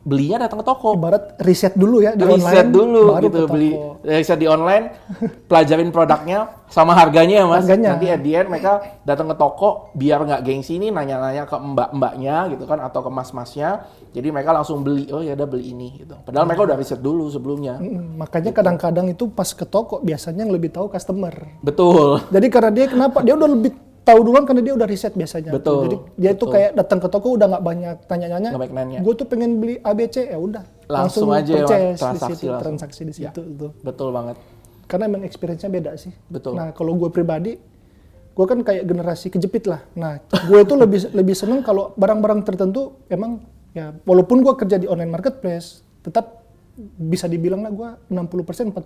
belinya 0.00 0.38
datang 0.40 0.58
ke 0.58 0.66
toko 0.66 0.94
Ibarat 0.94 1.36
riset 1.38 1.74
dulu 1.74 1.98
ya 1.98 2.12
di 2.12 2.22
riset 2.22 2.64
online. 2.64 2.70
dulu 2.70 3.02
baru 3.08 3.22
gitu 3.22 3.34
ke 3.34 3.40
toko. 3.40 3.52
beli 3.52 3.70
riset 4.04 4.38
di 4.38 4.46
online 4.46 4.84
pelajarin 5.50 5.88
produknya 5.88 6.38
sama 6.66 6.92
harganya 6.92 7.36
ya 7.36 7.44
mas 7.44 7.62
Harganya. 7.62 7.88
nanti 7.92 8.06
at 8.06 8.20
the 8.20 8.32
end 8.32 8.48
mereka 8.48 8.72
datang 9.02 9.26
ke 9.26 9.36
toko 9.36 9.68
biar 9.92 10.22
nggak 10.22 10.40
gengsi 10.40 10.78
nih 10.78 10.88
nanya-nanya 10.88 11.44
ke 11.44 11.56
mbak-mbaknya 11.56 12.36
gitu 12.48 12.64
kan 12.64 12.78
atau 12.78 13.00
ke 13.00 13.10
mas-masnya 13.10 13.70
jadi 14.08 14.28
mereka 14.28 14.50
langsung 14.52 14.80
beli 14.80 15.04
oh 15.08 15.18
ya 15.18 15.34
udah 15.34 15.46
beli 15.46 15.64
ini 15.68 15.98
gitu 15.98 16.14
padahal 16.18 16.44
mereka 16.44 16.62
udah 16.64 16.76
riset 16.76 16.98
dulu 16.98 17.26
sebelumnya 17.28 17.74
Mm, 17.74 18.16
makanya 18.16 18.52
kadang-kadang 18.52 19.06
itu 19.08 19.26
pas 19.26 19.48
ke 19.48 19.64
toko 19.64 19.98
biasanya 19.98 20.42
yang 20.42 20.50
lebih 20.50 20.70
tahu 20.70 20.86
customer. 20.86 21.32
betul 21.58 22.22
Jadi 22.28 22.46
karena 22.46 22.70
dia 22.70 22.86
kenapa 22.86 23.18
dia 23.20 23.32
udah 23.32 23.48
lebih 23.48 23.72
tahu 24.02 24.18
duluan 24.26 24.42
karena 24.42 24.62
dia 24.66 24.74
udah 24.74 24.86
riset 24.86 25.14
biasanya. 25.14 25.54
Betul, 25.54 25.86
Jadi 25.86 25.96
dia 26.18 26.30
itu 26.34 26.44
kayak 26.50 26.70
datang 26.74 26.98
ke 26.98 27.08
toko 27.08 27.38
udah 27.38 27.46
nggak 27.54 27.64
banyak 27.64 27.96
tanya-nanya. 28.10 28.50
Nggak 28.50 28.62
banyak 28.66 28.76
nanya. 28.76 28.98
Gue 29.02 29.14
tuh 29.14 29.26
pengen 29.30 29.62
beli 29.62 29.78
ABC 29.78 30.26
ya 30.26 30.38
udah. 30.38 30.64
Langsung 30.90 31.30
aja 31.30 31.52
ya, 31.54 31.64
purchase 31.64 31.78
di 31.78 31.96
transaksi 31.96 32.32
situ, 32.34 32.46
langsung. 32.50 32.62
transaksi 32.62 33.00
di 33.06 33.14
situ 33.14 33.40
tuh. 33.56 33.70
betul 33.80 34.12
banget 34.12 34.36
Karena 34.90 35.08
emang 35.08 35.22
experience-nya 35.24 35.70
beda 35.72 35.90
sih. 35.96 36.12
Betul. 36.28 36.58
Nah 36.58 36.74
kalau 36.74 36.92
gue 36.98 37.08
pribadi, 37.08 37.56
gue 38.34 38.46
kan 38.46 38.58
kayak 38.60 38.84
generasi 38.84 39.30
kejepit 39.32 39.70
lah. 39.70 39.80
Nah 39.94 40.20
gue 40.28 40.58
itu 40.58 40.74
lebih 40.74 41.00
lebih 41.18 41.34
seneng 41.38 41.62
kalau 41.62 41.94
barang-barang 41.94 42.42
tertentu 42.44 42.98
emang 43.06 43.40
ya 43.72 43.94
walaupun 44.04 44.42
gue 44.42 44.52
kerja 44.58 44.76
di 44.76 44.90
online 44.90 45.14
marketplace, 45.14 45.80
tetap 46.02 46.42
bisa 46.98 47.30
dibilang 47.30 47.62
lah 47.62 47.72
gue 47.72 47.88
60% 48.10 48.74
40. 48.74 48.76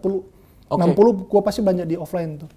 Oke. 0.66 0.83
60 0.94 1.31
gue 1.31 1.40
pasti 1.42 1.61
banyak 1.64 1.87
di 1.88 1.96
offline 1.96 2.44
tuh. 2.44 2.50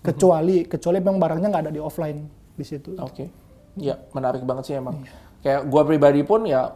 Kecuali 0.00 0.64
kecuali 0.64 0.98
memang 1.00 1.20
barangnya 1.20 1.48
nggak 1.52 1.64
ada 1.68 1.72
di 1.72 1.80
offline 1.80 2.18
di 2.56 2.64
situ. 2.64 2.96
Oke, 2.96 3.28
ya 3.76 3.96
menarik 4.16 4.44
banget 4.48 4.72
sih 4.72 4.74
emang. 4.76 4.96
Iya. 5.00 5.12
Kayak 5.40 5.60
gua 5.68 5.82
pribadi 5.84 6.20
pun 6.24 6.44
ya 6.48 6.72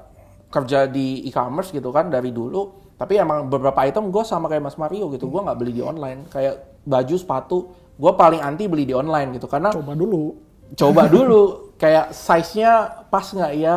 kerja 0.52 0.86
di 0.86 1.24
e-commerce 1.26 1.72
gitu 1.72 1.88
kan 1.90 2.12
dari 2.12 2.30
dulu. 2.30 2.84
Tapi 2.94 3.18
emang 3.18 3.50
beberapa 3.50 3.82
item 3.82 4.14
gue 4.14 4.22
sama 4.22 4.46
kayak 4.46 4.70
Mas 4.70 4.78
Mario 4.78 5.10
gitu. 5.10 5.26
Gua 5.26 5.42
nggak 5.42 5.58
beli 5.58 5.72
di 5.74 5.82
online. 5.82 6.30
Kayak 6.30 6.78
baju, 6.86 7.14
sepatu, 7.18 7.58
gue 7.98 8.12
paling 8.14 8.38
anti 8.38 8.70
beli 8.70 8.84
di 8.86 8.94
online 8.94 9.34
gitu 9.34 9.50
karena 9.50 9.72
Coba 9.74 9.96
dulu. 9.98 10.36
Coba 10.72 11.04
dulu 11.12 11.74
kayak 11.76 12.16
size-nya 12.16 13.04
pas 13.12 13.26
nggak 13.28 13.52
ya, 13.60 13.76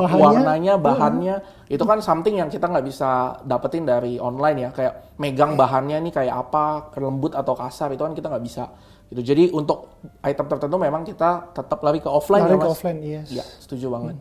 Bahannya, 0.00 0.22
warnanya, 0.22 0.74
bahannya. 0.80 1.36
Itu 1.68 1.84
kan 1.84 2.00
something 2.00 2.40
yang 2.40 2.48
kita 2.48 2.70
nggak 2.70 2.86
bisa 2.86 3.42
dapetin 3.44 3.84
dari 3.84 4.16
online 4.16 4.58
ya. 4.58 4.70
Kayak 4.72 5.18
megang 5.20 5.52
bahannya 5.58 6.00
nih 6.08 6.12
kayak 6.14 6.34
apa, 6.48 6.94
lembut 6.96 7.36
atau 7.36 7.52
kasar 7.52 7.92
itu 7.92 8.02
kan 8.02 8.16
kita 8.16 8.32
nggak 8.32 8.44
bisa. 8.44 8.72
Gitu. 9.12 9.20
Jadi 9.20 9.44
untuk 9.52 10.00
item 10.24 10.46
tertentu 10.48 10.76
memang 10.80 11.04
kita 11.04 11.52
tetap 11.52 11.84
lari 11.84 12.00
ke 12.00 12.08
offline 12.08 12.48
Lari 12.48 12.56
ya 12.56 12.58
ke 12.58 12.64
mas. 12.64 12.72
offline, 12.72 13.00
yes. 13.04 13.28
Iya, 13.28 13.44
setuju 13.60 13.86
banget. 13.92 14.16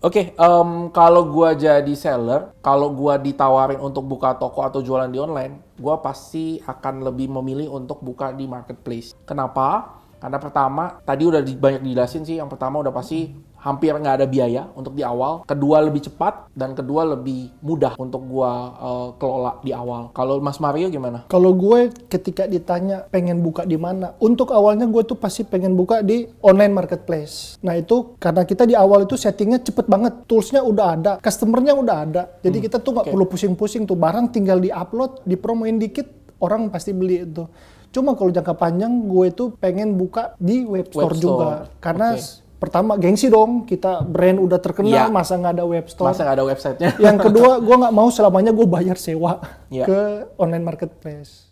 Oke, 0.00 0.32
em, 0.32 0.70
kalau 0.96 1.28
gua 1.28 1.52
jadi 1.52 1.92
seller, 1.92 2.56
kalau 2.64 2.88
gua 2.96 3.20
ditawarin 3.20 3.76
untuk 3.84 4.08
buka 4.08 4.32
toko 4.32 4.64
atau 4.64 4.80
jualan 4.80 5.12
di 5.12 5.20
online, 5.20 5.76
gua 5.76 6.00
pasti 6.00 6.56
akan 6.64 7.04
lebih 7.04 7.28
memilih 7.28 7.68
untuk 7.68 8.00
buka 8.00 8.32
di 8.32 8.48
marketplace. 8.48 9.12
Kenapa? 9.28 9.99
Karena 10.20 10.36
pertama, 10.36 11.00
tadi 11.02 11.22
udah 11.24 11.40
di- 11.40 11.56
banyak 11.56 11.80
dijelasin 11.80 12.28
sih. 12.28 12.36
Yang 12.36 12.52
pertama 12.52 12.84
udah 12.84 12.92
pasti 12.92 13.32
hampir 13.60 13.92
nggak 13.92 14.16
ada 14.20 14.26
biaya 14.28 14.68
untuk 14.72 14.96
di 14.96 15.04
awal. 15.04 15.44
Kedua 15.44 15.84
lebih 15.84 16.00
cepat 16.08 16.48
dan 16.56 16.72
kedua 16.72 17.04
lebih 17.04 17.52
mudah 17.60 17.92
untuk 18.00 18.24
gua 18.24 18.72
eh, 18.72 19.08
kelola 19.20 19.60
di 19.60 19.72
awal. 19.72 20.12
Kalau 20.16 20.40
Mas 20.40 20.56
Mario 20.60 20.88
gimana? 20.88 21.28
Kalau 21.28 21.52
gue 21.52 21.92
ketika 22.08 22.48
ditanya 22.48 23.04
pengen 23.12 23.44
buka 23.44 23.68
di 23.68 23.76
mana, 23.76 24.16
untuk 24.20 24.52
awalnya 24.52 24.88
gue 24.88 25.04
tuh 25.04 25.16
pasti 25.16 25.44
pengen 25.44 25.76
buka 25.76 26.00
di 26.00 26.24
online 26.40 26.72
marketplace. 26.72 27.60
Nah 27.60 27.76
itu 27.76 28.16
karena 28.16 28.48
kita 28.48 28.64
di 28.64 28.72
awal 28.72 29.04
itu 29.04 29.16
settingnya 29.16 29.60
cepet 29.60 29.86
banget, 29.86 30.24
toolsnya 30.24 30.64
udah 30.64 30.86
ada, 30.96 31.12
customernya 31.20 31.76
udah 31.76 31.96
ada. 32.08 32.22
Jadi 32.40 32.58
kita 32.64 32.80
tuh 32.80 32.96
nggak 32.96 33.06
oke. 33.08 33.12
perlu 33.12 33.26
pusing-pusing 33.28 33.84
tuh 33.84 33.96
barang 33.96 34.32
tinggal 34.32 34.56
diupload, 34.56 35.24
dipromoin 35.28 35.76
dikit, 35.76 36.08
orang 36.40 36.72
pasti 36.72 36.96
beli 36.96 37.28
itu. 37.28 37.44
Cuma 37.90 38.14
kalau 38.14 38.30
jangka 38.30 38.54
panjang 38.54 38.90
gue 39.02 39.26
tuh 39.30 39.50
pengen 39.52 39.94
buka 39.94 40.38
di 40.38 40.62
web 40.62 40.86
store, 40.88 41.10
Web 41.10 41.18
juga, 41.18 41.34
store, 41.34 41.60
karena 41.78 42.06
oke. 42.12 42.22
s- 42.22 42.38
pertama 42.56 42.92
gengsi 42.94 43.26
dong, 43.26 43.64
kita 43.64 44.00
brand 44.00 44.38
udah 44.38 44.58
terkenal, 44.58 44.92
Iya. 44.92 45.04
masa 45.08 45.34
nggak 45.34 45.54
ada 45.56 45.64
web 45.64 45.86
store. 45.86 46.06
Masa 46.06 46.22
nggak 46.22 46.36
ada 46.36 46.46
websitenya? 46.46 46.90
Yang 46.96 47.16
kedua, 47.26 47.58
gue 47.58 47.76
nggak 47.76 47.90
mau 47.92 48.08
selamanya 48.08 48.52
gue 48.52 48.62
bayar 48.64 48.94
sewa 48.94 49.42
Iya. 49.68 49.84
ke 49.84 50.00
online 50.36 50.62
marketplace. 50.62 51.50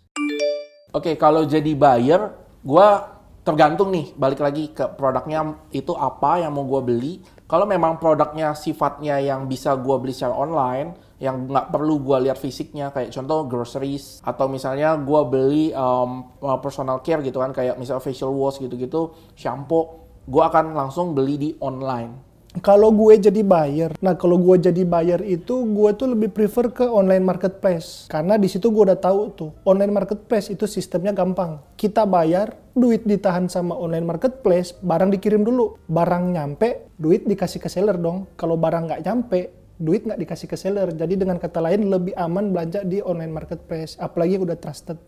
Oke, 0.91 1.15
kalau 1.15 1.43
jadi 1.43 1.75
buyer, 1.75 2.33
gua 2.61 3.19
tergantung 3.43 3.89
nih, 3.89 4.13
balik 4.15 4.39
lagi 4.39 4.69
ke 4.69 4.89
produknya 4.91 5.43
itu 5.69 5.93
apa 5.93 6.39
yang 6.39 6.51
mau 6.51 6.65
gua 6.65 6.81
beli. 6.81 7.19
Kalau 7.45 7.65
memang 7.65 7.97
produknya 7.97 8.53
sifatnya 8.53 9.19
yang 9.19 9.45
bisa 9.45 9.73
gua 9.75 9.97
beli 9.97 10.13
secara 10.13 10.33
online, 10.33 10.97
yang 11.19 11.51
nggak 11.51 11.75
perlu 11.75 11.99
gua 11.99 12.23
lihat 12.23 12.39
fisiknya, 12.39 12.95
kayak 12.95 13.11
contoh 13.11 13.47
groceries, 13.51 14.23
atau 14.23 14.47
misalnya 14.47 14.95
gua 14.99 15.27
beli 15.27 15.75
um, 15.75 16.31
personal 16.63 17.03
care 17.03 17.23
gitu 17.27 17.43
kan, 17.43 17.51
kayak 17.51 17.75
misalnya 17.79 18.03
facial 18.03 18.31
wash 18.35 18.63
gitu-gitu, 18.63 19.15
shampoo, 19.35 20.07
gua 20.27 20.51
akan 20.51 20.79
langsung 20.79 21.13
beli 21.13 21.35
di 21.39 21.51
online. 21.59 22.29
Kalau 22.65 22.91
gue 22.91 23.21
jadi 23.21 23.45
buyer, 23.45 23.93
nah 24.01 24.17
kalau 24.17 24.41
gue 24.41 24.57
jadi 24.57 24.83
buyer 24.83 25.21
itu 25.21 25.69
gue 25.69 25.91
tuh 25.95 26.17
lebih 26.17 26.33
prefer 26.33 26.73
ke 26.73 26.89
online 26.89 27.23
marketplace 27.23 28.09
karena 28.09 28.41
di 28.41 28.49
situ 28.49 28.73
gue 28.73 28.89
udah 28.89 28.99
tahu 28.99 29.21
tuh 29.37 29.51
online 29.69 29.93
marketplace 29.93 30.49
itu 30.49 30.65
sistemnya 30.65 31.13
gampang. 31.13 31.61
Kita 31.77 32.09
bayar, 32.09 32.57
duit 32.73 33.05
ditahan 33.05 33.53
sama 33.53 33.77
online 33.77 34.09
marketplace, 34.09 34.75
barang 34.81 35.13
dikirim 35.13 35.45
dulu, 35.45 35.77
barang 35.87 36.25
nyampe, 36.35 36.89
duit 36.97 37.29
dikasih 37.29 37.61
ke 37.63 37.69
seller 37.69 38.01
dong. 38.01 38.27
Kalau 38.35 38.57
barang 38.57 38.91
nggak 38.91 39.03
nyampe, 39.05 39.41
duit 39.79 40.03
nggak 40.05 40.19
dikasih 40.19 40.51
ke 40.51 40.57
seller. 40.59 40.91
Jadi 40.91 41.15
dengan 41.15 41.39
kata 41.39 41.63
lain 41.63 41.87
lebih 41.87 42.13
aman 42.19 42.51
belanja 42.51 42.83
di 42.83 42.99
online 42.99 43.31
marketplace, 43.31 43.95
apalagi 43.97 44.37
udah 44.43 44.59
trusted. 44.59 44.99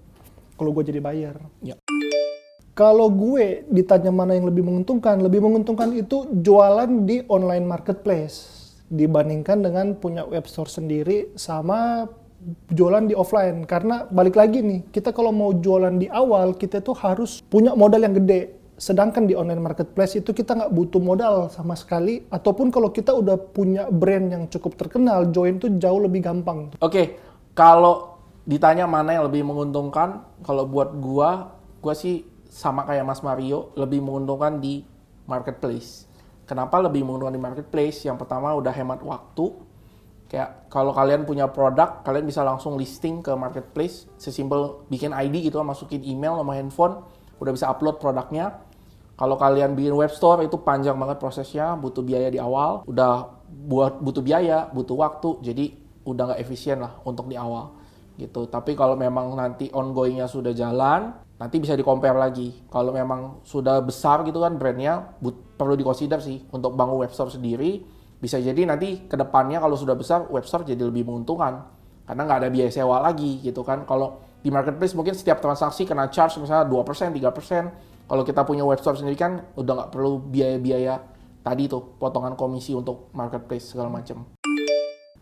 Kalau 0.55 0.71
gue 0.71 0.87
jadi 0.87 1.03
buyer. 1.03 1.37
Ya. 1.61 1.77
Kalau 2.79 3.13
gue 3.13 3.67
ditanya 3.69 4.15
mana 4.15 4.39
yang 4.39 4.49
lebih 4.49 4.65
menguntungkan, 4.65 5.21
lebih 5.21 5.43
menguntungkan 5.43 5.93
itu 5.93 6.25
jualan 6.33 6.89
di 7.05 7.21
online 7.29 7.67
marketplace 7.67 8.63
dibandingkan 8.89 9.61
dengan 9.61 9.95
punya 9.99 10.25
web 10.25 10.47
store 10.49 10.71
sendiri 10.71 11.35
sama 11.37 12.09
jualan 12.73 13.05
di 13.05 13.13
offline. 13.13 13.69
Karena 13.69 14.09
balik 14.09 14.39
lagi 14.39 14.65
nih, 14.65 14.89
kita 14.89 15.13
kalau 15.13 15.35
mau 15.35 15.51
jualan 15.53 15.99
di 15.99 16.09
awal 16.09 16.57
kita 16.57 16.81
tuh 16.81 16.97
harus 16.97 17.45
punya 17.45 17.77
modal 17.77 18.01
yang 18.01 18.17
gede. 18.17 18.60
Sedangkan 18.81 19.29
di 19.29 19.37
online 19.37 19.61
marketplace 19.61 20.17
itu 20.17 20.33
kita 20.33 20.57
nggak 20.57 20.73
butuh 20.73 21.05
modal 21.05 21.53
sama 21.53 21.77
sekali. 21.77 22.25
Ataupun 22.33 22.73
kalau 22.73 22.89
kita 22.89 23.13
udah 23.13 23.37
punya 23.37 23.85
brand 23.93 24.33
yang 24.33 24.45
cukup 24.49 24.73
terkenal, 24.81 25.29
join 25.29 25.61
tuh 25.61 25.77
jauh 25.77 26.01
lebih 26.01 26.25
gampang. 26.25 26.73
Oke, 26.81 27.21
kalau 27.53 28.17
ditanya 28.49 28.89
mana 28.89 29.21
yang 29.21 29.29
lebih 29.29 29.45
menguntungkan, 29.45 30.25
kalau 30.41 30.65
buat 30.65 30.97
gua, 30.97 31.61
gua 31.85 31.93
sih 31.93 32.25
sama 32.49 32.89
kayak 32.89 33.05
Mas 33.05 33.21
Mario, 33.21 33.77
lebih 33.77 34.01
menguntungkan 34.01 34.65
di 34.65 34.81
marketplace. 35.29 36.09
Kenapa 36.49 36.81
lebih 36.81 37.05
menguntungkan 37.05 37.37
di 37.37 37.43
marketplace? 37.45 38.09
Yang 38.09 38.25
pertama 38.25 38.57
udah 38.57 38.73
hemat 38.73 39.05
waktu. 39.05 39.61
Kayak 40.33 40.73
kalau 40.73 40.97
kalian 40.97 41.29
punya 41.29 41.53
produk, 41.53 42.01
kalian 42.01 42.25
bisa 42.25 42.41
langsung 42.41 42.81
listing 42.81 43.21
ke 43.21 43.35
marketplace, 43.37 44.09
sesimpel 44.17 44.89
bikin 44.89 45.13
ID 45.13 45.53
gitu, 45.53 45.61
masukin 45.61 46.01
email 46.01 46.41
sama 46.41 46.57
handphone, 46.57 47.05
udah 47.45 47.53
bisa 47.53 47.69
upload 47.69 48.01
produknya. 48.01 48.70
Kalau 49.21 49.37
kalian 49.37 49.77
bikin 49.77 49.93
web 49.93 50.09
store 50.09 50.49
itu 50.49 50.57
panjang 50.65 50.97
banget 50.97 51.21
prosesnya, 51.21 51.77
butuh 51.77 52.01
biaya 52.01 52.33
di 52.33 52.41
awal, 52.41 52.89
udah 52.89 53.29
buat 53.69 54.01
butuh 54.01 54.25
biaya, 54.25 54.73
butuh 54.73 54.97
waktu, 54.97 55.45
jadi 55.45 55.77
udah 56.09 56.33
nggak 56.33 56.41
efisien 56.41 56.81
lah 56.81 56.97
untuk 57.05 57.29
di 57.29 57.37
awal 57.37 57.77
gitu. 58.17 58.49
Tapi 58.49 58.73
kalau 58.73 58.97
memang 58.97 59.37
nanti 59.37 59.69
ongoingnya 59.69 60.25
sudah 60.25 60.57
jalan, 60.57 61.13
nanti 61.37 61.61
bisa 61.61 61.77
di 61.77 61.85
compare 61.85 62.17
lagi. 62.17 62.65
Kalau 62.73 62.97
memang 62.97 63.45
sudah 63.45 63.85
besar 63.85 64.25
gitu 64.25 64.41
kan 64.41 64.57
brandnya, 64.57 65.17
perlu 65.57 65.77
di 65.77 65.85
consider 65.85 66.25
sih 66.25 66.41
untuk 66.57 66.73
bangun 66.73 67.05
web 67.05 67.13
store 67.13 67.29
sendiri. 67.29 67.85
Bisa 68.21 68.41
jadi 68.41 68.65
nanti 68.69 69.05
ke 69.05 69.17
depannya 69.21 69.61
kalau 69.61 69.77
sudah 69.77 69.97
besar 69.97 70.29
web 70.33 70.49
store 70.49 70.65
jadi 70.65 70.81
lebih 70.81 71.05
menguntungkan 71.09 71.65
karena 72.09 72.21
nggak 72.25 72.39
ada 72.45 72.49
biaya 72.49 72.73
sewa 72.73 73.05
lagi 73.05 73.41
gitu 73.45 73.61
kan. 73.65 73.85
Kalau 73.85 74.21
di 74.41 74.49
marketplace 74.49 74.97
mungkin 74.97 75.13
setiap 75.13 75.45
transaksi 75.45 75.85
kena 75.85 76.09
charge 76.09 76.41
misalnya 76.41 76.65
2%, 76.65 77.13
3%. 77.13 78.00
Kalau 78.11 78.27
kita 78.27 78.43
punya 78.43 78.67
web 78.67 78.83
store 78.83 78.99
sendiri 78.99 79.15
kan 79.15 79.47
udah 79.55 79.73
nggak 79.79 79.91
perlu 79.95 80.19
biaya-biaya 80.19 80.99
tadi 81.47 81.71
tuh 81.71 81.95
potongan 81.95 82.35
komisi 82.35 82.75
untuk 82.75 83.07
marketplace 83.15 83.71
segala 83.71 83.87
macam. 83.87 84.27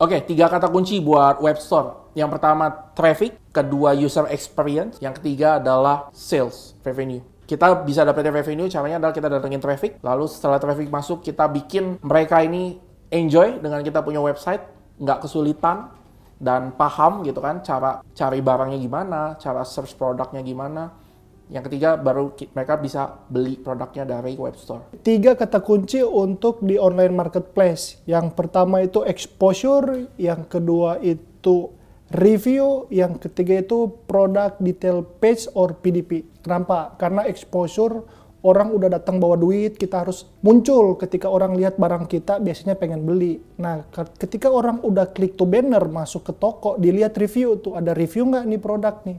Oke, 0.00 0.24
tiga 0.24 0.48
kata 0.48 0.72
kunci 0.72 0.96
buat 1.04 1.36
web 1.44 1.60
store. 1.60 2.16
Yang 2.16 2.40
pertama 2.40 2.72
traffic, 2.96 3.36
kedua 3.52 3.92
user 3.92 4.24
experience, 4.32 4.96
yang 5.04 5.12
ketiga 5.12 5.60
adalah 5.60 6.08
sales 6.16 6.80
revenue. 6.80 7.20
Kita 7.44 7.84
bisa 7.84 8.08
dapetin 8.08 8.32
revenue, 8.32 8.72
caranya 8.72 9.04
adalah 9.04 9.12
kita 9.12 9.28
datengin 9.28 9.60
traffic, 9.60 10.00
lalu 10.00 10.24
setelah 10.24 10.56
traffic 10.56 10.88
masuk, 10.88 11.20
kita 11.20 11.44
bikin 11.44 12.00
mereka 12.00 12.40
ini 12.40 12.80
enjoy 13.12 13.60
dengan 13.60 13.84
kita 13.84 14.00
punya 14.00 14.24
website, 14.24 14.64
nggak 14.96 15.28
kesulitan, 15.28 15.92
dan 16.40 16.72
paham 16.72 17.26
gitu 17.26 17.42
kan 17.42 17.60
cara 17.60 18.00
cari 18.14 18.38
barangnya 18.40 18.78
gimana, 18.80 19.34
cara 19.36 19.66
search 19.66 19.92
produknya 19.98 20.40
gimana. 20.40 21.07
Yang 21.48 21.72
ketiga 21.72 21.96
baru 21.96 22.36
mereka 22.52 22.76
bisa 22.76 23.02
beli 23.32 23.56
produknya 23.56 24.04
dari 24.04 24.36
web 24.36 24.52
store. 24.52 25.00
Tiga 25.00 25.32
kata 25.32 25.64
kunci 25.64 26.04
untuk 26.04 26.60
di 26.60 26.76
online 26.76 27.16
marketplace. 27.16 28.04
Yang 28.04 28.36
pertama 28.36 28.84
itu 28.84 29.00
exposure, 29.08 30.12
yang 30.20 30.44
kedua 30.44 31.00
itu 31.00 31.72
review, 32.12 32.84
yang 32.92 33.16
ketiga 33.16 33.64
itu 33.64 33.88
product 34.04 34.60
detail 34.60 35.00
page 35.04 35.48
or 35.56 35.72
PDP. 35.72 36.24
Kenapa? 36.44 36.96
Karena 37.00 37.24
exposure 37.24 38.04
orang 38.44 38.70
udah 38.70 38.88
datang 39.00 39.18
bawa 39.18 39.34
duit, 39.34 39.76
kita 39.76 40.06
harus 40.06 40.28
muncul 40.44 40.94
ketika 41.00 41.26
orang 41.26 41.58
lihat 41.58 41.76
barang 41.76 42.06
kita 42.06 42.38
biasanya 42.38 42.78
pengen 42.78 43.02
beli. 43.02 43.40
Nah, 43.58 43.82
ke- 43.90 44.14
ketika 44.20 44.48
orang 44.52 44.78
udah 44.84 45.10
klik 45.10 45.34
tuh 45.34 45.48
banner 45.48 45.82
masuk 45.90 46.28
ke 46.28 46.32
toko, 46.36 46.78
dilihat 46.78 47.18
review 47.18 47.58
tuh 47.58 47.74
ada 47.74 47.92
review 47.96 48.28
nggak 48.30 48.44
nih 48.46 48.60
produk 48.60 48.94
nih. 49.04 49.18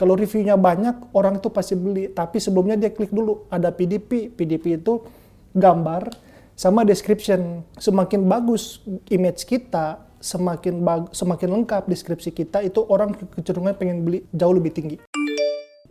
Kalau 0.00 0.16
reviewnya 0.16 0.56
banyak, 0.56 1.12
orang 1.12 1.44
itu 1.44 1.52
pasti 1.52 1.76
beli. 1.76 2.08
Tapi 2.08 2.40
sebelumnya 2.40 2.80
dia 2.80 2.88
klik 2.88 3.12
dulu, 3.12 3.44
ada 3.52 3.68
PDP. 3.68 4.32
PDP 4.32 4.80
itu 4.80 5.04
gambar 5.52 6.08
sama 6.56 6.88
description. 6.88 7.60
Semakin 7.76 8.24
bagus 8.24 8.80
image 9.12 9.44
kita, 9.44 10.00
semakin 10.16 10.80
bag- 10.80 11.12
semakin 11.12 11.52
lengkap 11.52 11.84
deskripsi 11.84 12.32
kita, 12.32 12.64
itu 12.64 12.80
orang 12.88 13.12
kecenderungan 13.12 13.76
pengen 13.76 14.00
beli 14.00 14.24
jauh 14.32 14.56
lebih 14.56 14.72
tinggi. 14.72 14.96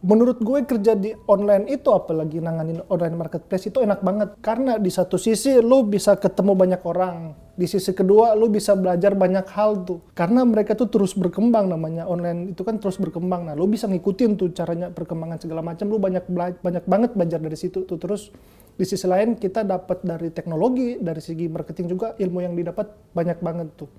Menurut 0.01 0.41
gue 0.41 0.63
kerja 0.65 0.97
di 0.97 1.13
online 1.29 1.69
itu 1.69 1.91
apalagi 1.93 2.41
nanganin 2.41 2.81
online 2.89 3.13
marketplace 3.13 3.67
itu 3.67 3.83
enak 3.83 3.99
banget 3.99 4.31
karena 4.39 4.79
di 4.79 4.87
satu 4.87 5.19
sisi 5.19 5.59
lu 5.59 5.85
bisa 5.85 6.15
ketemu 6.15 6.55
banyak 6.55 6.81
orang, 6.81 7.35
di 7.59 7.67
sisi 7.67 7.91
kedua 7.91 8.31
lu 8.39 8.47
bisa 8.47 8.71
belajar 8.71 9.19
banyak 9.19 9.43
hal 9.51 9.83
tuh. 9.83 9.99
Karena 10.15 10.47
mereka 10.47 10.79
tuh 10.79 10.87
terus 10.87 11.11
berkembang 11.11 11.67
namanya 11.67 12.07
online 12.07 12.55
itu 12.55 12.63
kan 12.63 12.79
terus 12.79 12.95
berkembang. 12.95 13.51
Nah, 13.51 13.59
lu 13.59 13.67
bisa 13.67 13.83
ngikutin 13.91 14.39
tuh 14.39 14.55
caranya 14.55 14.87
perkembangan 14.87 15.43
segala 15.43 15.59
macam. 15.59 15.91
Lu 15.91 15.99
banyak 15.99 16.23
banyak 16.63 16.87
banget 16.87 17.11
belajar 17.19 17.43
dari 17.43 17.59
situ 17.59 17.83
tuh. 17.83 17.99
Terus 17.99 18.31
di 18.79 18.87
sisi 18.87 19.03
lain 19.03 19.35
kita 19.35 19.67
dapat 19.67 20.07
dari 20.07 20.31
teknologi, 20.31 21.03
dari 21.03 21.19
segi 21.19 21.51
marketing 21.51 21.85
juga 21.91 22.15
ilmu 22.15 22.39
yang 22.39 22.55
didapat 22.55 23.11
banyak 23.11 23.43
banget 23.43 23.67
tuh. 23.75 23.91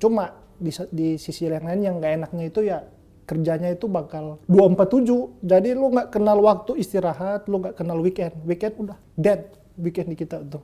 Cuma 0.00 0.32
di, 0.56 0.72
di 0.88 1.08
sisi 1.20 1.44
yang 1.44 1.68
lain 1.68 1.84
yang 1.84 1.94
nggak 2.00 2.12
enaknya 2.16 2.44
itu 2.48 2.64
ya 2.64 2.80
kerjanya 3.28 3.70
itu 3.70 3.86
bakal 3.86 4.42
247 4.50 5.46
jadi 5.46 5.78
lu 5.78 5.94
nggak 5.94 6.10
kenal 6.10 6.42
waktu 6.42 6.80
istirahat 6.80 7.44
lu 7.44 7.60
nggak 7.60 7.76
kenal 7.76 8.00
weekend. 8.00 8.32
Weekend 8.48 8.72
udah 8.80 8.96
dead 9.20 9.61
weekend 9.80 10.12
di 10.12 10.16
kita 10.16 10.44
tuh 10.44 10.60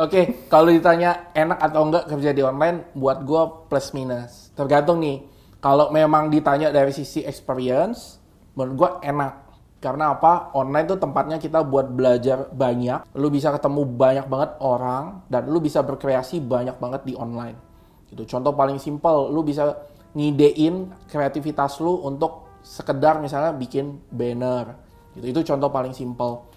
Oke, 0.00 0.46
kalau 0.48 0.72
ditanya 0.72 1.32
enak 1.36 1.58
atau 1.60 1.80
enggak 1.84 2.04
kerja 2.08 2.30
di 2.32 2.40
online, 2.40 2.92
buat 2.96 3.24
gue 3.24 3.42
plus 3.68 3.92
minus. 3.92 4.48
Tergantung 4.56 5.00
nih, 5.00 5.20
kalau 5.60 5.92
memang 5.92 6.32
ditanya 6.32 6.72
dari 6.72 6.88
sisi 6.88 7.20
experience, 7.20 8.16
menurut 8.56 8.74
gue 8.76 8.90
enak. 9.12 9.34
Karena 9.80 10.12
apa? 10.12 10.52
Online 10.56 10.84
tuh 10.88 11.00
tempatnya 11.00 11.36
kita 11.40 11.64
buat 11.64 11.88
belajar 11.88 12.48
banyak, 12.52 13.16
lu 13.16 13.28
bisa 13.32 13.52
ketemu 13.52 13.84
banyak 13.84 14.26
banget 14.28 14.50
orang, 14.60 15.24
dan 15.28 15.48
lu 15.48 15.60
bisa 15.60 15.80
berkreasi 15.80 16.40
banyak 16.40 16.76
banget 16.76 17.04
di 17.08 17.16
online. 17.16 17.56
Gitu. 18.08 18.24
Contoh 18.28 18.52
paling 18.52 18.76
simpel, 18.76 19.32
lu 19.32 19.40
bisa 19.44 19.76
ngidein 20.12 20.90
kreativitas 21.08 21.78
lu 21.78 22.02
untuk 22.02 22.60
sekedar 22.60 23.20
misalnya 23.24 23.56
bikin 23.56 24.00
banner. 24.12 24.76
Gitu. 25.16 25.32
Itu 25.32 25.40
contoh 25.44 25.72
paling 25.72 25.96
simpel. 25.96 26.49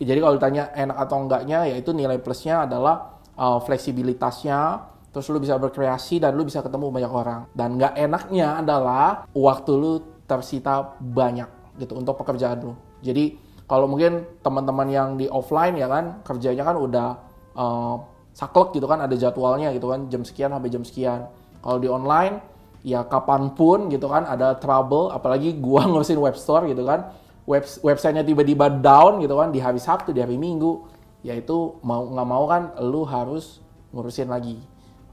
Jadi 0.00 0.18
kalau 0.20 0.34
ditanya 0.40 0.72
enak 0.72 0.96
atau 0.96 1.16
enggaknya, 1.20 1.68
yaitu 1.68 1.92
nilai 1.92 2.16
plusnya 2.16 2.64
adalah 2.64 3.20
uh, 3.36 3.60
fleksibilitasnya, 3.60 4.80
terus 5.12 5.28
lu 5.28 5.38
bisa 5.38 5.60
berkreasi 5.60 6.24
dan 6.24 6.32
lu 6.34 6.48
bisa 6.48 6.64
ketemu 6.64 6.88
banyak 6.88 7.12
orang. 7.12 7.40
Dan 7.52 7.76
nggak 7.76 7.94
enaknya 8.00 8.64
adalah 8.64 9.28
waktu 9.36 9.72
lu 9.76 9.92
tersita 10.24 10.96
banyak 10.98 11.76
gitu 11.76 12.00
untuk 12.00 12.16
pekerjaan 12.16 12.64
lu. 12.64 12.72
Jadi 13.04 13.36
kalau 13.68 13.84
mungkin 13.84 14.24
teman-teman 14.40 14.88
yang 14.88 15.08
di 15.20 15.28
offline 15.28 15.76
ya 15.76 15.88
kan 15.88 16.20
kerjanya 16.24 16.64
kan 16.64 16.76
udah 16.76 17.08
uh, 17.56 17.96
saklek 18.32 18.76
gitu 18.76 18.84
kan 18.88 19.00
ada 19.04 19.14
jadwalnya 19.14 19.70
gitu 19.72 19.88
kan 19.88 20.08
jam 20.08 20.24
sekian 20.24 20.52
sampai 20.52 20.70
jam 20.72 20.82
sekian. 20.84 21.28
Kalau 21.60 21.78
di 21.80 21.88
online 21.88 22.40
ya 22.84 23.04
kapan 23.08 23.56
pun 23.56 23.88
gitu 23.88 24.08
kan 24.12 24.28
ada 24.28 24.60
trouble 24.60 25.08
apalagi 25.08 25.56
gua 25.56 25.84
ngurusin 25.88 26.20
web 26.20 26.36
store 26.36 26.68
gitu 26.68 26.84
kan 26.84 27.08
web 27.44 27.64
websitenya 27.84 28.24
tiba-tiba 28.24 28.68
down 28.80 29.20
gitu 29.20 29.36
kan 29.36 29.52
di 29.52 29.60
hari 29.60 29.80
Sabtu 29.80 30.12
di 30.12 30.20
hari 30.20 30.40
Minggu 30.40 30.88
ya 31.24 31.36
itu 31.36 31.80
mau 31.84 32.04
nggak 32.04 32.28
mau 32.28 32.44
kan 32.48 32.62
lu 32.84 33.04
harus 33.04 33.60
ngurusin 33.94 34.28
lagi. 34.28 34.60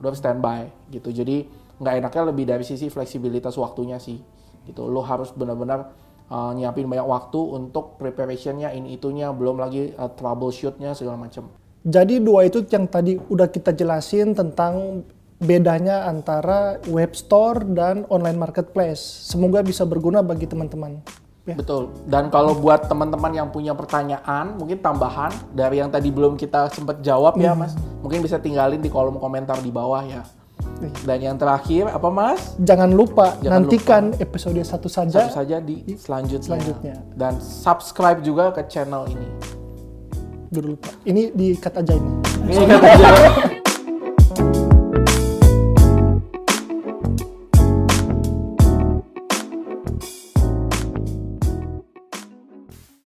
Lu 0.02 0.10
harus 0.10 0.20
standby 0.20 0.72
gitu. 0.89 1.13
Jadi 1.13 1.46
nggak 1.82 1.94
enaknya 2.02 2.24
lebih 2.34 2.46
dari 2.48 2.63
sisi 2.65 2.89
fleksibilitas 2.89 3.56
waktunya 3.60 4.02
sih 4.02 4.20
gitu. 4.65 4.88
Lu 4.88 5.04
harus 5.04 5.32
benar-benar 5.32 5.91
uh, 6.32 6.52
nyiapin 6.56 6.88
banyak 6.88 7.08
waktu 7.08 7.39
untuk 7.39 8.00
preparationnya 8.00 8.72
ini 8.72 8.96
itunya 8.96 9.30
belum 9.30 9.60
lagi 9.60 9.91
uh, 9.96 10.12
troubleshootnya 10.12 10.96
segala 10.96 11.20
macam 11.20 11.52
jadi 11.82 12.22
dua 12.22 12.46
itu 12.46 12.62
yang 12.70 12.86
tadi 12.86 13.17
udah 13.17 13.50
kita 13.50 13.74
jelasin 13.74 14.38
tentang 14.38 15.02
bedanya 15.41 16.06
antara 16.06 16.78
web 16.86 17.17
store 17.17 17.65
dan 17.74 18.06
online 18.13 18.38
marketplace. 18.38 19.02
Semoga 19.02 19.65
bisa 19.65 19.82
berguna 19.89 20.22
bagi 20.22 20.46
teman-teman 20.46 21.02
Ya. 21.52 21.56
Betul. 21.60 21.92
Dan 22.08 22.32
kalau 22.32 22.56
buat 22.56 22.88
teman-teman 22.88 23.32
yang 23.36 23.48
punya 23.52 23.76
pertanyaan, 23.76 24.56
mungkin 24.56 24.80
tambahan 24.80 25.32
dari 25.52 25.84
yang 25.84 25.92
tadi 25.92 26.08
belum 26.10 26.40
kita 26.40 26.72
sempat 26.72 27.04
jawab 27.04 27.36
ya, 27.36 27.52
Mas. 27.52 27.76
Mungkin 28.00 28.24
bisa 28.24 28.40
tinggalin 28.40 28.80
di 28.80 28.88
kolom 28.88 29.20
komentar 29.20 29.60
di 29.60 29.70
bawah 29.70 30.02
ya. 30.04 30.24
Dan 31.06 31.22
yang 31.22 31.38
terakhir 31.38 31.90
apa, 31.94 32.10
Mas? 32.10 32.58
jangan 32.58 32.90
lupa 32.90 33.38
Jangan 33.42 33.66
nantikan 33.66 34.04
episode 34.18 34.58
satu 34.66 34.90
saja 34.90 35.30
Satu 35.30 35.46
saja 35.46 35.62
di 35.62 35.86
selanjutnya. 35.94 36.58
selanjutnya. 36.58 36.96
Dan 37.14 37.38
subscribe 37.38 38.22
juga 38.26 38.50
ke 38.50 38.66
channel 38.66 39.06
ini. 39.10 39.28
Udah 40.52 40.64
lupa 40.66 40.90
ini 41.06 41.30
di 41.32 41.56
cut 41.56 41.80
aja 41.80 41.94
ini 41.96 42.12
Ini 42.50 42.66
kata 42.66 42.88
aja. 42.92 43.08